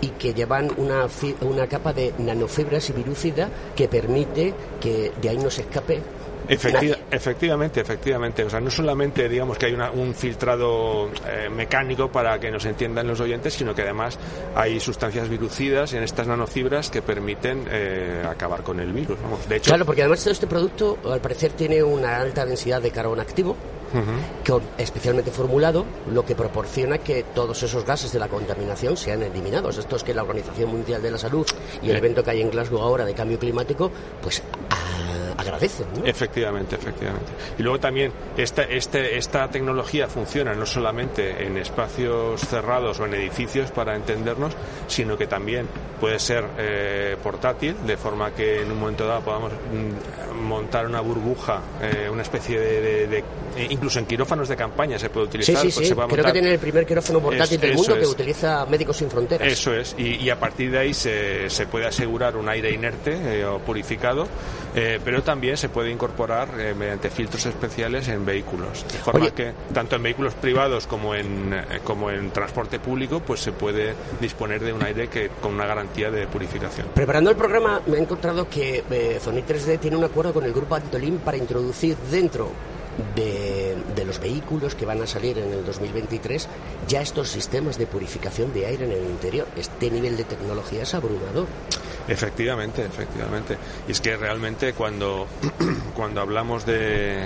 [0.00, 5.28] y que llevan una, fi- una capa de nanofibras y virucida que permite que de
[5.28, 6.00] ahí no se escape
[6.48, 8.42] Efecti- efectivamente, efectivamente.
[8.42, 12.64] O sea, no solamente digamos que hay una- un filtrado eh, mecánico para que nos
[12.64, 14.18] entiendan los oyentes, sino que además
[14.56, 19.16] hay sustancias virucidas en estas nanofibras que permiten eh, acabar con el virus.
[19.22, 19.48] Vamos.
[19.48, 22.90] De hecho, Claro, porque además todo este producto al parecer tiene una alta densidad de
[22.90, 23.54] carbón activo,
[24.46, 29.78] Con- especialmente formulado, lo que proporciona que todos esos gases de la contaminación sean eliminados.
[29.78, 31.46] Esto es que la Organización Mundial de la Salud
[31.82, 31.98] y el Eh.
[31.98, 33.90] evento que hay en Glasgow ahora de cambio climático,
[34.22, 35.86] pues a- agradecen.
[35.98, 36.04] ¿no?
[36.06, 37.32] Efectivamente, efectivamente.
[37.58, 43.14] Y luego también esta, este, esta tecnología funciona no solamente en espacios cerrados o en
[43.14, 44.52] edificios para entendernos,
[44.86, 45.66] sino que también
[46.00, 51.00] puede ser eh, portátil, de forma que en un momento dado podamos mm, montar una
[51.00, 53.24] burbuja, eh, una especie de, de- de-
[53.56, 55.56] eh, incluso en quirófanos de campaña se puede Sí, utilizar.
[55.56, 55.84] sí, pues sí.
[55.86, 58.08] se puede Creo que montar- tiene el primer quirófano portátil Es- del mundo que es.
[58.08, 59.46] utiliza Médicos Sin Fronteras.
[59.52, 63.40] Eso es, y, y a partir de ahí se, se puede asegurar un aire inerte
[63.40, 64.26] eh, o purificado,
[64.74, 68.84] eh, pero también se puede incorporar eh, mediante filtros especiales en vehículos.
[68.90, 69.32] De forma Oye.
[69.32, 73.94] que tanto en vehículos privados como en, eh, como en transporte público, pues se puede
[74.20, 76.88] disponer de un aire que con una garantía de purificación.
[76.94, 80.52] Preparando el programa me he encontrado que eh, Sony 3D tiene un acuerdo con el
[80.52, 82.50] grupo Antolin para introducir dentro
[83.14, 86.48] de, de los vehículos que van a salir en el 2023
[86.88, 89.46] ya estos sistemas de purificación de aire en el interior.
[89.56, 91.46] Este nivel de tecnología es abrumador.
[92.10, 93.56] Efectivamente, efectivamente.
[93.86, 95.28] Y es que realmente cuando,
[95.94, 97.22] cuando hablamos de,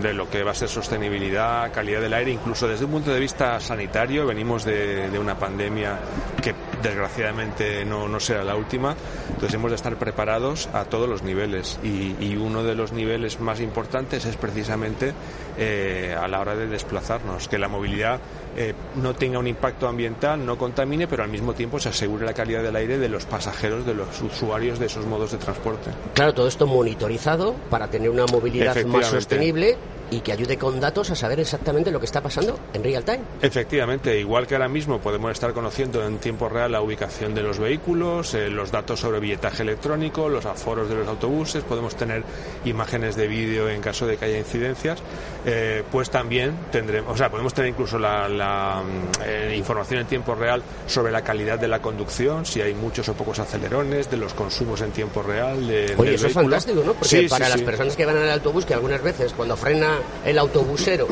[0.00, 3.20] de lo que va a ser sostenibilidad, calidad del aire, incluso desde un punto de
[3.20, 5.98] vista sanitario, venimos de, de una pandemia
[6.42, 8.96] que desgraciadamente no, no será la última,
[9.28, 13.40] entonces hemos de estar preparados a todos los niveles y, y uno de los niveles
[13.40, 15.12] más importantes es precisamente
[15.58, 18.20] eh, a la hora de desplazarnos, que la movilidad
[18.56, 22.34] eh, no tenga un impacto ambiental, no contamine, pero al mismo tiempo se asegure la
[22.34, 25.90] calidad del aire de los pasajeros, de los usuarios de esos modos de transporte.
[26.14, 29.71] Claro, todo esto monitorizado para tener una movilidad más Efectivamente.
[29.72, 33.02] Sostenible y que ayude con datos a saber exactamente lo que está pasando en real
[33.04, 33.20] time.
[33.40, 37.58] Efectivamente, igual que ahora mismo podemos estar conociendo en tiempo real la ubicación de los
[37.58, 42.22] vehículos, eh, los datos sobre billetaje electrónico, los aforos de los autobuses, podemos tener
[42.66, 44.98] imágenes de vídeo en caso de que haya incidencias,
[45.46, 50.06] eh, pues también tendremos, o sea, podemos tener incluso la, la, mm, eh, información en
[50.06, 54.18] tiempo real sobre la calidad de la conducción, si hay muchos o pocos acelerones, de
[54.18, 55.66] los consumos en tiempo real.
[55.66, 56.92] De, Oye, eso es fantástico, ¿no?
[56.92, 57.64] Porque Sí, sí, para las sí.
[57.64, 61.06] personas que van en el autobús, que algunas veces cuando frena el autobusero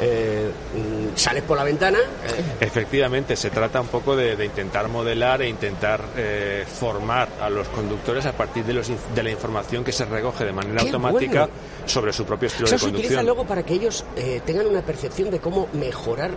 [0.00, 4.88] eh, mm, sales por la ventana, eh, Efectivamente, se trata un poco de, de intentar
[4.88, 9.82] modelar e intentar eh, formar a los conductores a partir de, los de la información
[9.84, 11.52] que se recoge de manera ¡Qué automática bueno!
[11.86, 13.26] sobre su propio estilo eso de se utiliza conducción.
[13.26, 16.30] luego para que ellos eh, tengan una percepción de cómo mejorar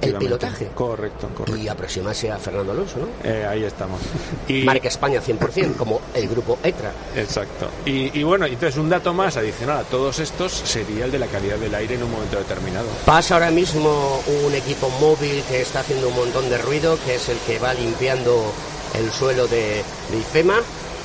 [0.00, 1.56] el pilotaje Correcto, correcto.
[1.56, 3.48] y aproximarse a Fernando Alonso, ¿no?
[3.48, 4.00] Ahí estamos.
[4.48, 6.92] Y, Marca España 100%, como el grupo ETRA.
[7.16, 7.68] Exacto.
[7.84, 11.26] Y, y bueno, entonces un dato más adicional a todos estos sería el de la
[11.36, 12.86] calidad del aire en un momento determinado.
[13.04, 17.28] Pasa ahora mismo un equipo móvil que está haciendo un montón de ruido, que es
[17.28, 18.52] el que va limpiando
[18.94, 20.56] el suelo de, de IFEMA.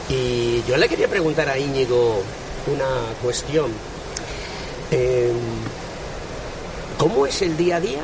[0.07, 2.23] Y yo le quería preguntar a Íñigo
[2.67, 2.85] una
[3.21, 3.71] cuestión.
[4.89, 5.33] Eh,
[6.97, 7.99] ¿Cómo es el día a día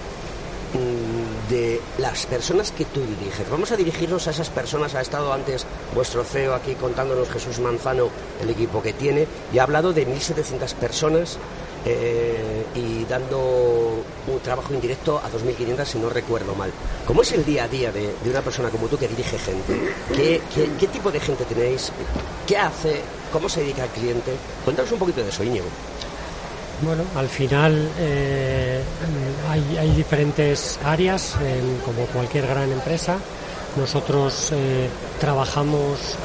[0.74, 3.50] mm, de las personas que tú diriges?
[3.50, 4.96] Vamos a dirigirnos a esas personas.
[4.96, 5.66] Ha estado antes
[5.96, 8.10] vuestro CEO aquí contándonos Jesús Manzano
[8.42, 11.38] el equipo que tiene y ha hablado de 1.700 personas
[11.90, 16.70] eh, y dando un trabajo indirecto a 2.500 si no recuerdo mal.
[17.06, 19.94] ¿Cómo es el día a día de, una persona como tú que dirige gente?
[20.14, 21.92] ¿Qué, tipo de gente tenéis?
[22.46, 23.02] ¿Qué hace?
[23.32, 24.34] ¿Cómo se dedica al cliente?
[24.66, 25.68] Cuéntanos un poquito de eso, Íñigo.
[26.82, 28.84] Bueno, al final eh,
[29.50, 33.18] hay, diferentes áreas, eh, como cualquier gran empresa.
[33.78, 36.16] Nosotros eh, trabajamos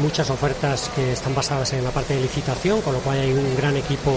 [0.00, 3.56] muchas ofertas que están basadas en la parte de licitación, con lo cual hay un
[3.56, 4.12] gran equipo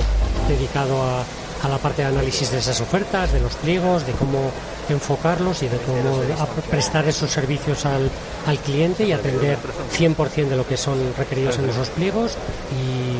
[0.48, 1.24] dedicado a,
[1.68, 4.52] la parte de análisis de esas ofertas, de los pliegos, de cómo
[4.90, 6.22] enfocarlos y de cómo
[6.70, 8.10] prestar esos servicios al,
[8.46, 9.58] al cliente y atender
[9.98, 12.38] 100% de lo que son requeridos en esos pliegos.
[12.72, 13.18] Y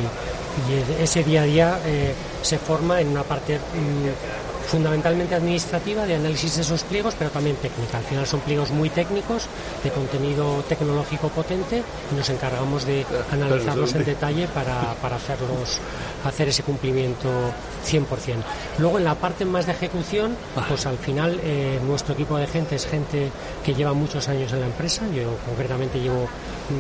[0.66, 6.16] y ese día a día eh, se forma en una parte mm, fundamentalmente administrativa de
[6.16, 7.98] análisis de esos pliegos, pero también técnica.
[7.98, 9.48] Al final son pliegos muy técnicos,
[9.84, 15.80] de contenido tecnológico potente, y nos encargamos de analizarlos en detalle para, para hacerlos,
[16.26, 17.30] hacer ese cumplimiento
[17.88, 18.06] 100%.
[18.80, 20.36] Luego en la parte más de ejecución,
[20.68, 23.32] pues al final eh, nuestro equipo de gente es gente
[23.64, 25.04] que lleva muchos años en la empresa.
[25.14, 26.28] Yo concretamente llevo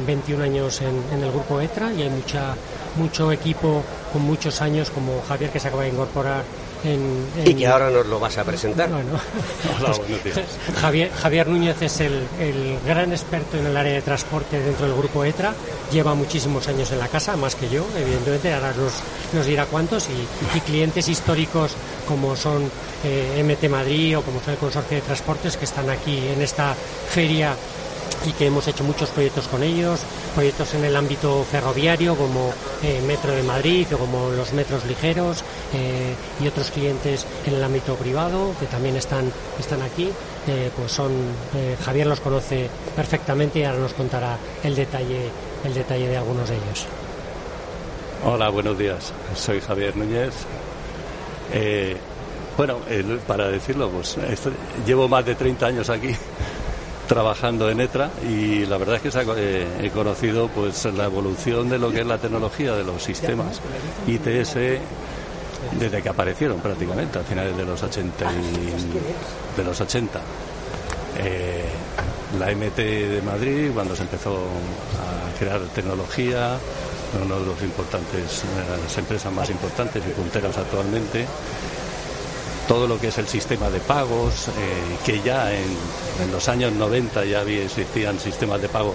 [0.05, 2.55] 21 años en, en el grupo ETRA y hay mucha
[2.97, 6.43] mucho equipo con muchos años como Javier que se acaba de incorporar
[6.87, 7.47] en, en...
[7.47, 8.89] Y que ahora nos lo vas a presentar.
[8.89, 9.19] Bueno,
[10.81, 14.95] Javier, Javier Núñez es el, el, gran experto en el área de transporte dentro del
[14.95, 15.53] grupo ETRA,
[15.91, 18.93] lleva muchísimos años en la casa, más que yo, evidentemente, ahora nos,
[19.33, 21.75] nos dirá cuántos, y, y, clientes históricos
[22.07, 22.69] como son
[23.03, 26.73] eh, MT Madrid o como son el Consorcio de Transportes que están aquí en esta
[27.09, 27.55] feria
[28.25, 30.01] y que hemos hecho muchos proyectos con ellos,
[30.33, 32.51] proyectos en el ámbito ferroviario como
[32.83, 35.43] eh, Metro de Madrid o como los metros ligeros
[35.73, 40.09] eh, y otros clientes en el ámbito privado que también están, están aquí.
[40.47, 41.11] Eh, pues son
[41.83, 45.29] Javier los conoce perfectamente y ahora nos contará el detalle,
[45.65, 46.85] el detalle de algunos de ellos.
[48.25, 49.13] Hola, buenos días.
[49.35, 50.33] Soy Javier Núñez.
[52.55, 52.77] bueno,
[53.27, 54.17] para decirlo, pues
[54.85, 56.15] llevo más de 30 años aquí
[57.07, 61.79] trabajando en ETRA y la verdad es que eh, he conocido pues la evolución de
[61.79, 63.61] lo que es la tecnología de los sistemas
[64.05, 64.55] ITS
[65.79, 70.21] desde que aparecieron prácticamente a finales de los 80 y, de los 80
[71.19, 71.65] eh,
[72.37, 76.57] la MT de Madrid cuando se empezó a crear tecnología
[77.25, 78.43] una de los importantes
[78.83, 81.25] las empresas más importantes y punteras actualmente
[82.67, 84.51] todo lo que es el sistema de pagos, eh,
[85.05, 85.67] que ya en,
[86.31, 88.93] los años 90 ya existían sistemas de pago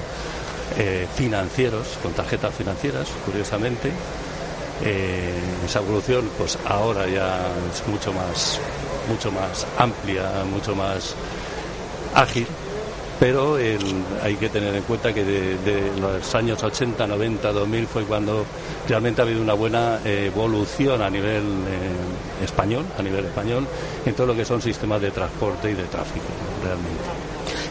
[0.76, 3.90] eh, financieros, con tarjetas financieras, curiosamente.
[4.84, 8.58] Eh, esa evolución, pues ahora ya es mucho más,
[9.08, 11.14] mucho más amplia, mucho más
[12.14, 12.46] ágil
[13.18, 18.04] pero hay que tener en cuenta que de, de, los años 80, 90, 2000 fue
[18.04, 18.44] cuando
[18.88, 23.66] realmente ha habido una buena evolución a nivel eh, español, a nivel español,
[24.04, 26.26] en todo lo que son sistemas de transporte y de tráfico,
[26.62, 27.21] realmente.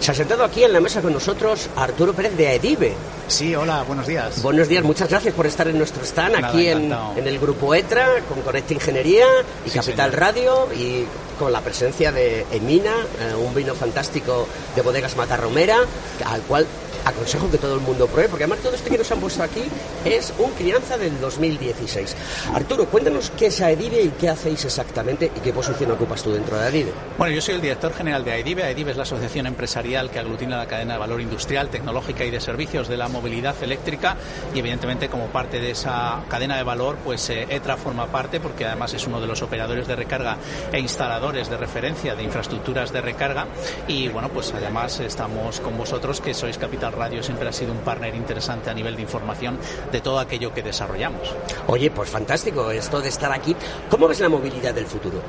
[0.02, 2.96] Se ha sentado aquí en la mesa con nosotros Arturo Pérez de Aedive.
[3.28, 4.42] Sí, hola, buenos días.
[4.42, 7.76] Buenos días, muchas gracias por estar en nuestro stand Nada, aquí en, en, el grupo
[7.76, 9.28] ETRA, con Conecta Ingeniería
[9.64, 10.20] y sí, Capital señor.
[10.20, 11.06] Radio y
[11.38, 15.78] con la presencia de Emina, eh, un vino fantástico de bodegas Matarromera,
[16.26, 16.66] al cual
[17.06, 19.64] aconsejo que todo el mundo pruebe, porque además todo esto que nos han puesto aquí
[20.06, 22.16] es un crianza del 2016.
[22.54, 26.58] Arturo, cuéntanos qué es AEDIVE y qué hacéis exactamente y qué posición ocupas tú dentro
[26.58, 26.92] de AEDIVE.
[27.18, 28.64] Bueno, yo soy el director general de AEDIVE.
[28.64, 32.40] AEDIVE es la asociación empresarial que aglutina la cadena de valor industrial, tecnológica y de
[32.40, 34.16] servicios de la movilidad eléctrica
[34.54, 38.66] y evidentemente como parte de esa cadena de valor, pues eh, ETRA forma parte porque
[38.66, 40.38] además es uno de los operadores de recarga
[40.72, 43.48] e instaladores de referencia de infraestructuras de recarga
[43.88, 47.80] y bueno, pues además estamos con vosotros que sois capital Radio siempre ha sido un
[47.80, 49.58] partner interesante a nivel de información
[49.92, 51.36] de todo aquello que desarrollamos.
[51.68, 53.56] Oye, pues fantástico esto de estar aquí.
[53.90, 55.22] ¿Cómo ves la movilidad del futuro?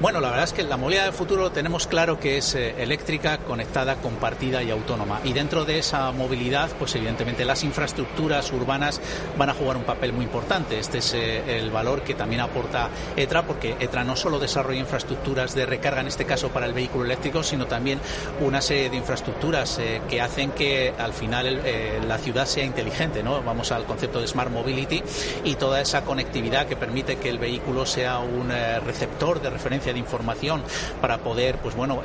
[0.00, 3.38] Bueno, la verdad es que la movilidad del futuro tenemos claro que es eh, eléctrica,
[3.38, 5.20] conectada, compartida y autónoma.
[5.24, 9.00] Y dentro de esa movilidad, pues evidentemente las infraestructuras urbanas
[9.36, 10.78] van a jugar un papel muy importante.
[10.78, 15.54] Este es eh, el valor que también aporta ETRA, porque ETRA no solo desarrolla infraestructuras
[15.54, 18.00] de recarga, en este caso para el vehículo eléctrico, sino también
[18.40, 21.62] una serie de infraestructuras eh, que hacen que al final
[22.06, 23.42] la ciudad sea inteligente, ¿no?
[23.42, 25.02] Vamos al concepto de Smart Mobility
[25.44, 28.50] y toda esa conectividad que permite que el vehículo sea un
[28.84, 30.62] receptor de referencia de información
[31.00, 32.02] para poder, pues bueno,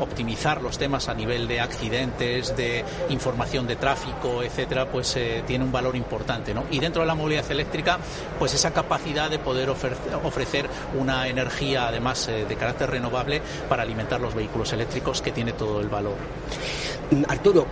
[0.00, 5.16] optimizar los temas a nivel de accidentes, de información de tráfico, etcétera, pues
[5.46, 6.64] tiene un valor importante, ¿no?
[6.70, 7.98] Y dentro de la movilidad eléctrica,
[8.38, 10.68] pues esa capacidad de poder ofrecer
[10.98, 15.88] una energía, además de carácter renovable, para alimentar los vehículos eléctricos, que tiene todo el
[15.88, 16.14] valor.
[17.28, 17.66] Arturo,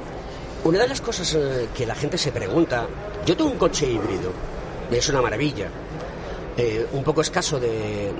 [0.65, 2.87] una de las cosas eh, que la gente se pregunta,
[3.25, 4.33] yo tengo un coche híbrido,
[4.91, 5.69] es una maravilla,
[6.57, 8.13] eh, un poco escaso de,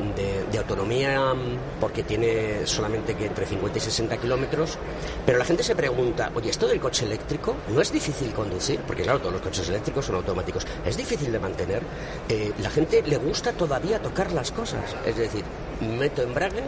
[0.57, 1.35] autonomía
[1.81, 4.79] porque tiene solamente que entre 50 y 60 kilómetros,
[5.27, 8.79] pero la gente se pregunta, oye, ¿esto del coche eléctrico no es difícil conducir?
[8.81, 11.83] Porque claro, todos los coches eléctricos son automáticos, es difícil de mantener.
[12.29, 15.45] Eh, la gente le gusta todavía tocar las cosas, es decir,
[15.81, 16.63] meto embrague,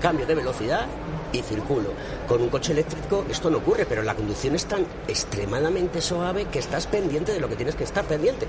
[0.00, 0.86] cambio de velocidad
[1.32, 1.90] y circulo.
[2.28, 6.58] Con un coche eléctrico esto no ocurre, pero la conducción es tan extremadamente suave que
[6.58, 8.46] estás pendiente de lo que tienes que estar pendiente.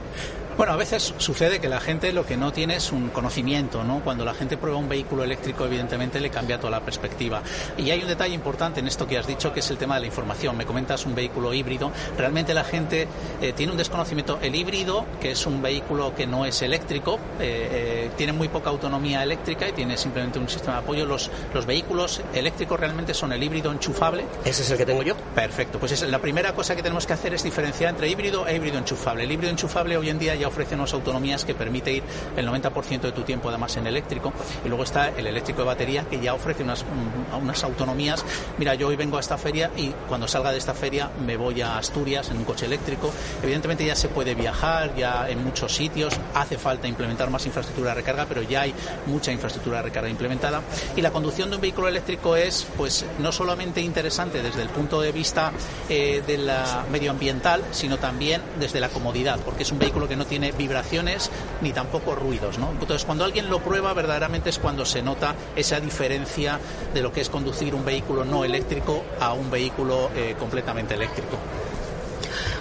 [0.58, 4.00] Bueno, a veces sucede que la gente lo que no tiene es un conocimiento, ¿no?
[4.00, 7.42] Cuando la gente prueba un vehículo eléctrico, evidentemente le cambia toda la perspectiva.
[7.78, 10.02] Y hay un detalle importante en esto que has dicho, que es el tema de
[10.02, 10.56] la información.
[10.56, 11.92] Me comentas un vehículo híbrido.
[12.18, 13.10] Realmente la gente
[13.42, 14.40] eh, tiene un desconocimiento.
[14.42, 18.70] El híbrido, que es un vehículo que no es eléctrico, eh, eh, tiene muy poca
[18.70, 21.06] autonomía eléctrica y tiene simplemente un sistema de apoyo.
[21.06, 24.26] Los, los vehículos eléctricos realmente son el híbrido enchufable.
[24.44, 25.16] ¿Ese es el que tengo yo?
[25.34, 25.80] Perfecto.
[25.80, 28.78] Pues es, la primera cosa que tenemos que hacer es diferenciar entre híbrido e híbrido
[28.78, 29.24] enchufable.
[29.24, 32.04] El híbrido enchufable hoy en día ya ofrece unas autonomías que permite ir
[32.36, 34.34] el 90% de tu tiempo además en eléctrico.
[34.64, 38.24] Y luego está el eléctrico de batería que ya ofrece unas, mm, unas autonomías.
[38.58, 41.62] Mira, yo hoy vengo a esta feria y cuando salga de esta feria me voy
[41.62, 43.12] a Asturias en un coche eléctrico.
[43.42, 46.16] Evidentemente ya se puede viajar, ya en muchos sitios.
[46.34, 48.74] Hace falta implementar más infraestructura de recarga, pero ya hay
[49.08, 50.62] mucha infraestructura de recarga implementada.
[50.96, 55.00] Y la conducción de un vehículo eléctrico es pues no solamente interesante desde el punto
[55.00, 55.54] de vista
[55.88, 60.26] eh, de la medioambiental, sino también desde la comodidad, porque es un vehículo que no
[60.26, 61.32] tiene vibraciones
[61.62, 62.60] ni tampoco ruidos.
[62.60, 62.72] ¿no?
[62.72, 66.60] Entonces, cuando alguien lo prueba, verdaderamente es cuando se nota esa diferencia
[66.94, 71.38] de lo que es conducir un vehículo no eléctrico a un vehículo eh, completamente eléctrico.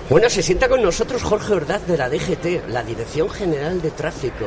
[0.09, 4.45] Bueno, se sienta con nosotros Jorge Ordaz de la DGT, la Dirección General de Tráfico.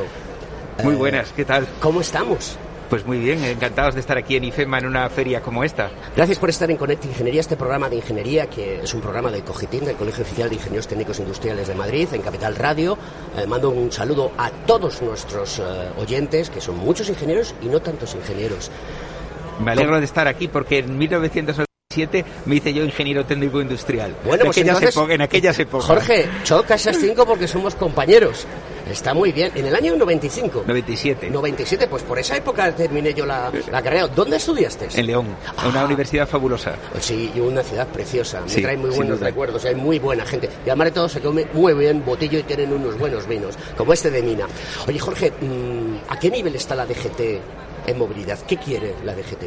[0.82, 1.68] Muy buenas, ¿qué tal?
[1.78, 2.56] ¿Cómo estamos?
[2.88, 5.90] Pues muy bien, encantados de estar aquí en IFEMA en una feria como esta.
[6.16, 9.44] Gracias por estar en Connect Ingeniería, este programa de ingeniería que es un programa del
[9.44, 12.96] COGITIN, del Colegio Oficial de Ingenieros Técnicos Industriales de Madrid, en Capital Radio.
[13.36, 15.62] Eh, mando un saludo a todos nuestros eh,
[15.98, 18.70] oyentes, que son muchos ingenieros y no tantos ingenieros.
[19.62, 20.96] Me alegro de estar aquí porque en
[21.88, 24.14] 1987 me hice yo ingeniero técnico industrial.
[24.22, 25.86] Bueno, pues en, aquellas en aquellas épocas.
[25.86, 28.46] Jorge, choca esas cinco porque somos compañeros.
[28.90, 29.52] Está muy bien.
[29.54, 30.64] En el año 95.
[30.66, 31.30] 97.
[31.30, 34.06] 97, pues por esa época terminé yo la, la carrera.
[34.06, 34.88] ¿Dónde estudiaste?
[34.94, 35.26] En León,
[35.66, 36.74] una universidad fabulosa.
[37.00, 38.42] Sí, y una ciudad preciosa.
[38.42, 40.50] Me trae muy buenos recuerdos, hay muy buena gente.
[40.66, 43.94] Y además de todo se come muy bien botillo y tienen unos buenos vinos, como
[43.94, 44.46] este de Mina.
[44.86, 45.32] Oye, Jorge,
[46.08, 47.20] ¿a qué nivel está la DGT
[47.86, 48.38] en movilidad?
[48.46, 49.44] ¿Qué quiere la DGT?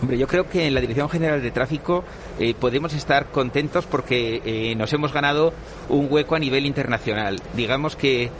[0.00, 2.04] Hombre, yo creo que en la Dirección General de Tráfico
[2.38, 5.52] eh, podemos estar contentos porque eh, nos hemos ganado
[5.88, 7.40] un hueco a nivel internacional.
[7.54, 8.30] Digamos que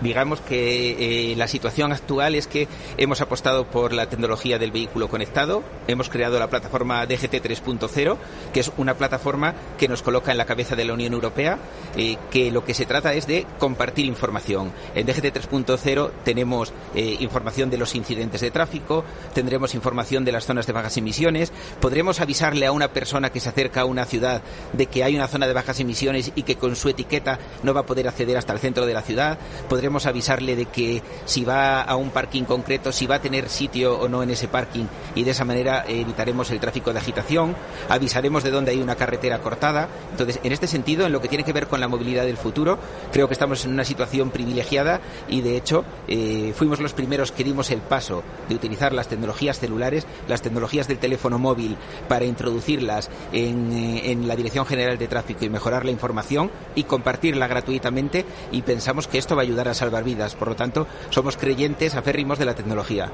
[0.00, 5.08] digamos que eh, la situación actual es que hemos apostado por la tecnología del vehículo
[5.08, 8.16] conectado, hemos creado la plataforma DGT 3.0,
[8.52, 11.58] que es una plataforma que nos coloca en la cabeza de la Unión Europea,
[11.96, 14.72] eh, que lo que se trata es de compartir información.
[14.94, 19.04] En DGT 3.0 tenemos eh, información de los incidentes de tráfico,
[19.34, 23.48] tendremos información de las zonas de bajas emisiones, podremos avisarle a una persona que se
[23.48, 26.76] acerca a una ciudad de que hay una zona de bajas emisiones y que con
[26.76, 29.38] su etiqueta no va a poder acceder hasta el centro de la ciudad,
[29.72, 33.98] podremos avisarle de que si va a un parking concreto, si va a tener sitio
[33.98, 37.56] o no en ese parking y de esa manera evitaremos el tráfico de agitación,
[37.88, 39.88] avisaremos de dónde hay una carretera cortada.
[40.10, 42.78] Entonces, en este sentido, en lo que tiene que ver con la movilidad del futuro,
[43.12, 47.42] creo que estamos en una situación privilegiada y de hecho eh, fuimos los primeros que
[47.42, 53.08] dimos el paso de utilizar las tecnologías celulares, las tecnologías del teléfono móvil para introducirlas
[53.32, 58.26] en, eh, en la Dirección General de Tráfico y mejorar la información y compartirla gratuitamente
[58.50, 60.34] y pensamos que esto va a ayudar a salvar vidas.
[60.34, 63.10] Por lo tanto, somos creyentes aférrimos de la tecnología.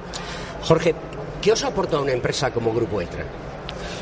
[0.63, 0.95] Jorge,
[1.41, 3.48] ¿qué os aporta una empresa como Grupo ETRA?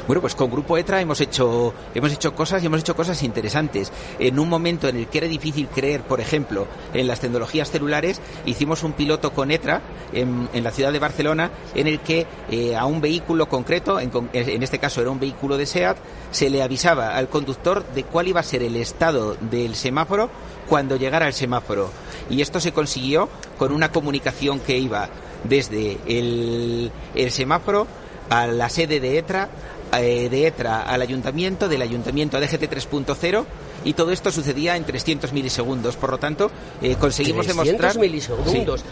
[0.07, 3.93] Bueno, pues con Grupo ETRA hemos hecho, hemos hecho cosas y hemos hecho cosas interesantes.
[4.19, 8.21] En un momento en el que era difícil creer, por ejemplo, en las tecnologías celulares,
[8.45, 9.83] hicimos un piloto con ETRA
[10.13, 14.63] en, la ciudad de Barcelona, en el que eh, a un vehículo concreto, en, en,
[14.63, 15.97] este caso era un vehículo de SEAT,
[16.31, 20.31] se le avisaba al conductor de cuál iba a ser el estado del semáforo
[20.69, 21.91] cuando llegara el semáforo.
[22.29, 23.29] Y esto se consiguió
[23.59, 25.09] con una comunicación que iba
[25.45, 26.91] desde el,
[27.31, 27.87] semáforo
[28.31, 29.49] a la sede de ETRA,
[29.93, 33.45] de ETRA al ayuntamiento, del ayuntamiento a DGT 3.0
[33.85, 35.97] y todo esto sucedía en 300 milisegundos.
[35.97, 36.51] Por lo tanto,
[36.83, 37.99] eh, conseguimos 300 demostrar...
[37.99, 38.81] milisegundos.
[38.81, 38.87] Sí.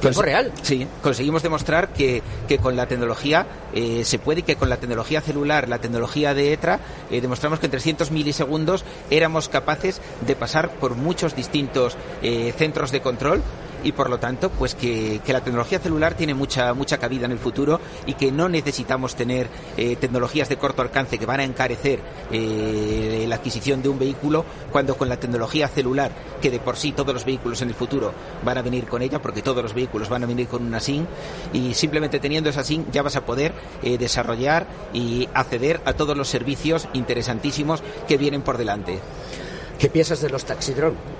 [0.00, 0.52] Tiempo real.
[0.62, 4.76] Sí, conseguimos demostrar que, que con la tecnología eh, se puede y que con la
[4.76, 6.78] tecnología celular, la tecnología de ETRA,
[7.10, 12.92] eh, demostramos que en 300 milisegundos éramos capaces de pasar por muchos distintos eh, centros
[12.92, 13.42] de control
[13.84, 17.32] y por lo tanto pues que, que, la tecnología celular tiene mucha mucha cabida en
[17.32, 21.44] el futuro y que no necesitamos tener eh, tecnologías de corto alcance que van a
[21.44, 22.00] encarecer
[22.30, 26.92] eh, la adquisición de un vehículo cuando con la tecnología celular que de por sí
[26.92, 28.12] todos los vehículos en el futuro
[28.44, 31.06] van a venir con ella porque todos los vehículos van a venir con una SIM
[31.52, 33.52] y simplemente teniendo esa SIM ya vas a poder
[33.82, 38.98] eh, desarrollar y acceder a todos los servicios interesantísimos que vienen por delante.
[39.78, 41.17] ¿Qué piensas de los taxidrón?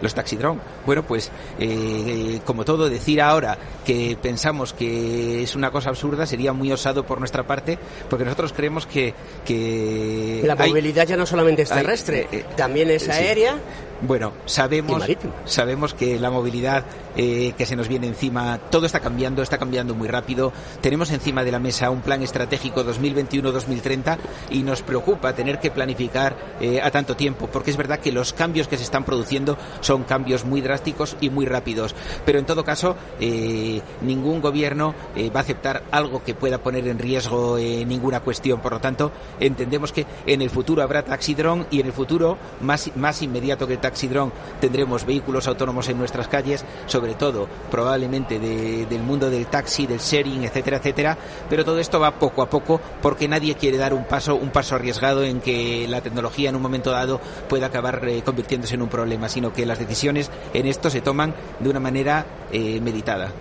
[0.00, 0.60] Los taxidrón.
[0.84, 6.52] Bueno, pues eh, como todo, decir ahora que pensamos que es una cosa absurda sería
[6.52, 7.78] muy osado por nuestra parte,
[8.08, 9.14] porque nosotros creemos que...
[9.44, 13.54] que la movilidad hay, ya no solamente es terrestre, hay, eh, también es aérea.
[13.54, 13.58] Sí.
[14.02, 15.02] Bueno, sabemos,
[15.46, 16.84] sabemos que la movilidad
[17.16, 20.52] eh, que se nos viene encima, todo está cambiando, está cambiando muy rápido.
[20.82, 24.18] Tenemos encima de la mesa un plan estratégico 2021-2030
[24.50, 28.34] y nos preocupa tener que planificar eh, a tanto tiempo, porque es verdad que los
[28.34, 31.94] cambios que se están produciendo son cambios muy drásticos y muy rápidos.
[32.26, 34.94] Pero en todo caso, eh, ningún gobierno
[35.34, 38.60] va a aceptar algo que pueda poner en riesgo ninguna cuestión.
[38.60, 42.94] Por lo tanto, entendemos que en el futuro habrá taxidrón y en el futuro más,
[42.96, 48.86] más inmediato que el taxidrón tendremos vehículos autónomos en nuestras calles, sobre todo probablemente de,
[48.86, 51.18] del mundo del taxi, del sharing, etcétera, etcétera.
[51.48, 54.74] Pero todo esto va poco a poco porque nadie quiere dar un paso, un paso
[54.74, 58.88] arriesgado en que la tecnología en un momento dado pueda acabar eh, convirtiéndose en un
[58.88, 63.32] problema, sino que las decisiones en esto se toman de una manera eh, meditada.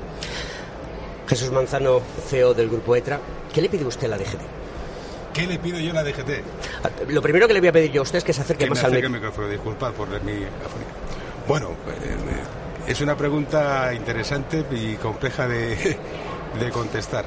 [1.28, 3.20] Jesús Manzano, CEO del Grupo ETRA,
[3.52, 4.55] ¿qué le pide usted a la DGT?
[5.36, 7.09] ¿Qué le pido yo a la DGT?
[7.09, 8.69] Lo primero que le voy a pedir yo a usted es que se acerque que
[8.69, 9.49] más me acerque al micrófono.
[9.49, 10.88] Disculpad por mi afonía.
[11.45, 15.75] Bueno, eh, es una pregunta interesante y compleja de,
[16.59, 17.25] de contestar.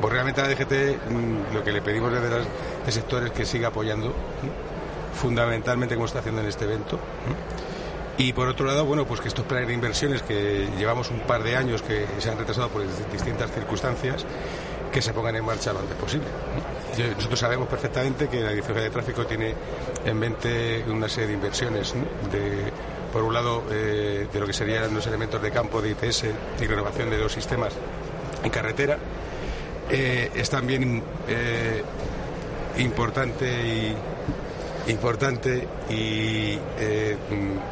[0.00, 2.46] Pues realmente a la DGT mm, lo que le pedimos desde los
[2.86, 4.14] de sectores que siga apoyando,
[5.20, 7.00] fundamentalmente como está haciendo en este evento.
[8.16, 11.42] Y por otro lado, bueno, pues que estos planes de inversiones que llevamos un par
[11.42, 14.24] de años que se han retrasado por distintas circunstancias,
[14.92, 16.26] que se pongan en marcha lo antes posible.
[16.98, 19.54] Nosotros sabemos perfectamente que la Dirección de Tráfico tiene
[20.04, 21.94] en mente una serie de inversiones,
[22.30, 22.70] de,
[23.12, 26.24] por un lado, eh, de lo que serían los elementos de campo de ITS
[26.60, 27.72] y renovación de los sistemas
[28.42, 28.98] en carretera.
[29.90, 31.82] Eh, es también eh,
[32.78, 36.58] importante y importante y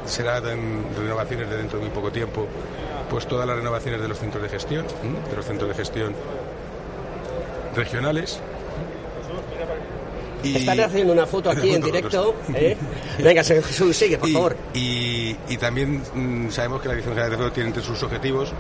[0.05, 2.47] será en renovaciones de dentro de muy poco tiempo
[3.09, 4.87] pues todas las renovaciones de los centros de gestión,
[5.31, 6.15] de los centros de gestión
[7.75, 8.41] regionales.
[10.43, 10.57] Y...
[10.57, 12.35] Están haciendo una foto aquí en directo.
[12.55, 12.77] ¿eh?
[13.19, 14.57] Venga, Jesús, sigue, por y, favor.
[14.75, 18.53] Y, y también mmm, sabemos que la Dirección General de Tráfico tiene entre sus objetivos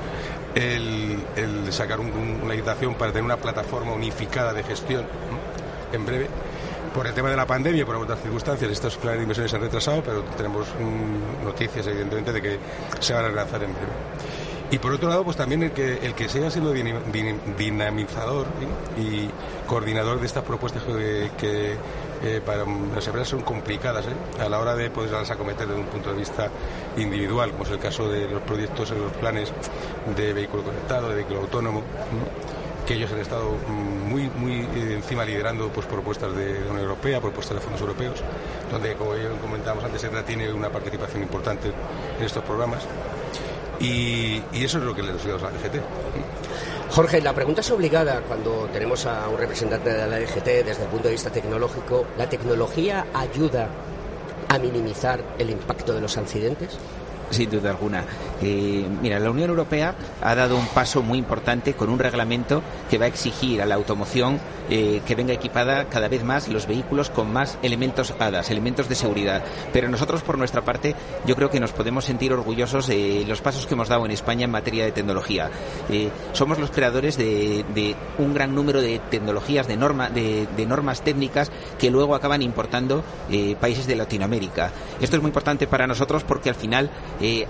[0.54, 5.96] el, el sacar un, un, una legislación para tener una plataforma unificada de gestión ¿no?
[5.96, 6.26] en breve.
[6.94, 9.62] Por el tema de la pandemia, por otras circunstancias, estos planes de inversiones se han
[9.62, 12.58] retrasado, pero tenemos mmm, noticias, evidentemente, de que
[12.98, 13.92] se van a relanzar en breve.
[14.70, 18.46] Y por otro lado, pues también el que, el que siga siendo dinamizador
[18.98, 19.28] y
[19.66, 20.82] coordinador de estas propuestas
[21.38, 21.76] que,
[22.22, 24.42] eh, para las empresas son complicadas ¿eh?
[24.42, 26.50] a la hora de poderlas acometer desde un punto de vista
[26.98, 29.52] individual, como es el caso de los proyectos en los planes
[30.14, 31.82] de vehículo conectado, de vehículo autónomo.
[32.86, 37.56] que ellos han estado muy muy encima liderando pues propuestas de, de Unión Europea, propuestas
[37.56, 38.22] de fondos europeos,
[38.70, 41.68] donde como comentábamos antes, ETRA tiene una participación importante
[42.18, 42.86] en estos programas.
[43.80, 45.80] Y, y, eso es lo que le decimos a la DGT.
[46.90, 50.88] Jorge, la pregunta es obligada cuando tenemos a un representante de la DGT desde el
[50.88, 52.06] punto de vista tecnológico.
[52.16, 53.68] ¿La tecnología ayuda
[54.48, 56.78] a minimizar el impacto de los accidentes?
[57.30, 58.04] Sin duda alguna.
[58.42, 62.98] Eh, mira, la Unión Europea ha dado un paso muy importante con un reglamento que
[62.98, 64.38] va a exigir a la automoción
[64.70, 68.94] eh, que venga equipada cada vez más los vehículos con más elementos ADAS, elementos de
[68.94, 69.42] seguridad.
[69.72, 70.94] Pero nosotros, por nuestra parte,
[71.26, 74.44] yo creo que nos podemos sentir orgullosos de los pasos que hemos dado en España
[74.44, 75.50] en materia de tecnología.
[75.90, 77.64] Eh, somos los creadores de,
[78.18, 83.02] un gran número de tecnologías, de, norma, de, de normas técnicas que luego acaban importando
[83.60, 84.70] países de Latinoamérica.
[85.00, 86.90] Esto es muy importante para nosotros porque al final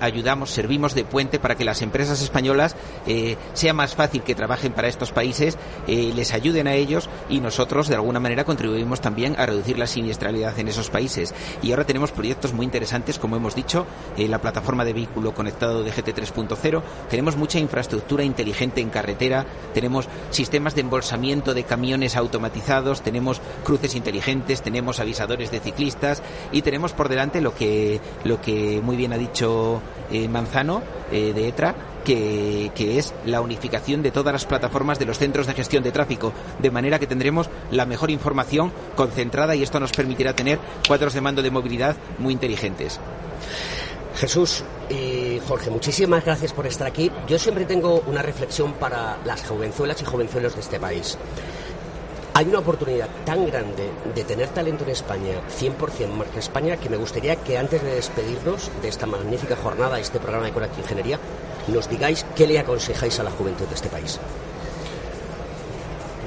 [0.01, 2.77] ayudamos, servimos de puente para que las empresas españolas
[3.07, 7.41] eh, sea más fácil que trabajen para estos países, eh, les ayuden a ellos y
[7.41, 11.35] nosotros de alguna manera contribuimos también a reducir la siniestralidad en esos países.
[11.63, 15.91] Y ahora tenemos proyectos muy interesantes, como hemos dicho, la plataforma de vehículo conectado de
[15.91, 23.03] GT 3.0, tenemos mucha infraestructura inteligente en carretera, tenemos sistemas de embolsamiento de camiones automatizados,
[23.03, 26.23] tenemos cruces inteligentes, tenemos avisadores de ciclistas
[26.53, 30.68] y tenemos por delante lo que, lo que muy bien ha dicho eh, Manzano
[31.11, 35.47] eh, de ETRA, que, que, es la unificación de todas las plataformas de los centros
[35.47, 39.93] de gestión de tráfico, de manera que tendremos la mejor información concentrada y esto nos
[39.93, 43.01] permitirá tener cuadros de mando de movilidad muy inteligentes.
[44.17, 47.11] Jesús y Jorge, muchísimas gracias por estar aquí.
[47.29, 51.17] Yo siempre tengo una reflexión para las jovenzuelas y jovenzuelos de este país.
[52.39, 56.97] Hay una oportunidad tan grande de tener talento en España, 100% marca España, que me
[56.97, 61.19] gustaría que antes de despedirnos de esta magnífica jornada, este programa de Conecta Ingeniería,
[61.67, 64.21] nos digáis qué le aconsejáis a la juventud de este país.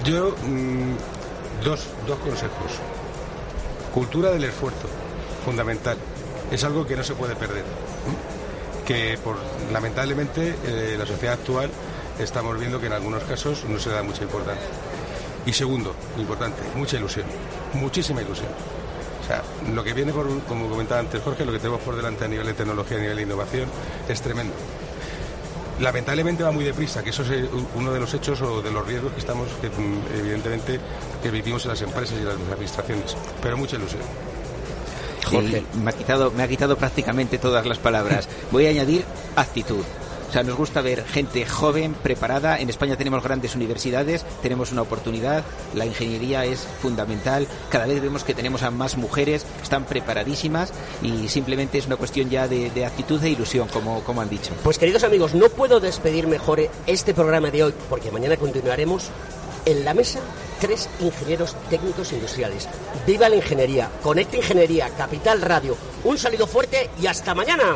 [0.04, 0.98] Yo, mmm,
[1.64, 2.74] dos, dos consejos.
[3.94, 4.90] Cultura del esfuerzo,
[5.46, 5.98] fundamental
[6.52, 7.64] es algo que no se puede perder.
[8.86, 9.38] Que por,
[9.72, 11.70] lamentablemente eh, la sociedad actual
[12.20, 14.68] estamos viendo que en algunos casos no se da mucha importancia.
[15.46, 17.26] Y segundo, importante, mucha ilusión,
[17.74, 18.50] muchísima ilusión.
[19.22, 22.26] O sea, lo que viene, por, como comentaba antes Jorge, lo que tenemos por delante
[22.26, 23.70] a nivel de tecnología, a nivel de innovación,
[24.08, 24.54] es tremendo.
[25.80, 29.14] Lamentablemente va muy deprisa, que eso es uno de los hechos o de los riesgos
[29.14, 30.80] que estamos, que, mm, evidentemente,
[31.24, 33.18] que vivimos en las empresas y en las administraciones.
[33.42, 34.02] Pero mucha ilusión.
[35.26, 35.64] Jorge.
[35.82, 38.28] me ha quitado, me ha quitado prácticamente todas las palabras.
[38.52, 39.84] Voy a añadir actitud.
[40.32, 42.58] O sea, nos gusta ver gente joven, preparada.
[42.58, 45.44] En España tenemos grandes universidades, tenemos una oportunidad.
[45.74, 47.50] La ingeniería es fundamental.
[47.70, 50.72] Cada vez vemos que tenemos a más mujeres, están preparadísimas
[51.02, 54.54] y simplemente es una cuestión ya de, actitud e ilusión, como, como han dicho.
[54.64, 59.10] Pues queridos amigos, no puedo despedir mejor este programa de hoy porque mañana continuaremos
[59.66, 60.22] en la mesa
[60.62, 62.70] tres ingenieros técnicos industriales.
[63.06, 65.76] Viva la ingeniería, Conecta Ingeniería, Capital Radio.
[66.06, 67.76] Un saludo fuerte y hasta mañana.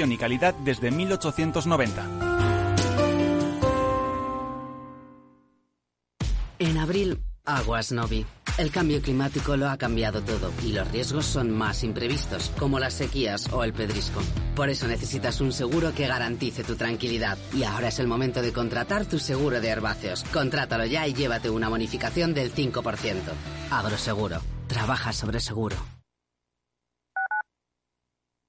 [0.09, 2.31] y calidad desde 1890.
[6.59, 8.25] En abril, aguas Novi.
[8.57, 12.93] El cambio climático lo ha cambiado todo y los riesgos son más imprevistos, como las
[12.93, 14.21] sequías o el pedrisco.
[14.55, 17.37] Por eso necesitas un seguro que garantice tu tranquilidad.
[17.53, 20.23] Y ahora es el momento de contratar tu seguro de herbáceos.
[20.25, 23.21] Contrátalo ya y llévate una bonificación del 5%.
[23.71, 24.41] Agroseguro.
[24.67, 26.00] Trabaja sobre seguro.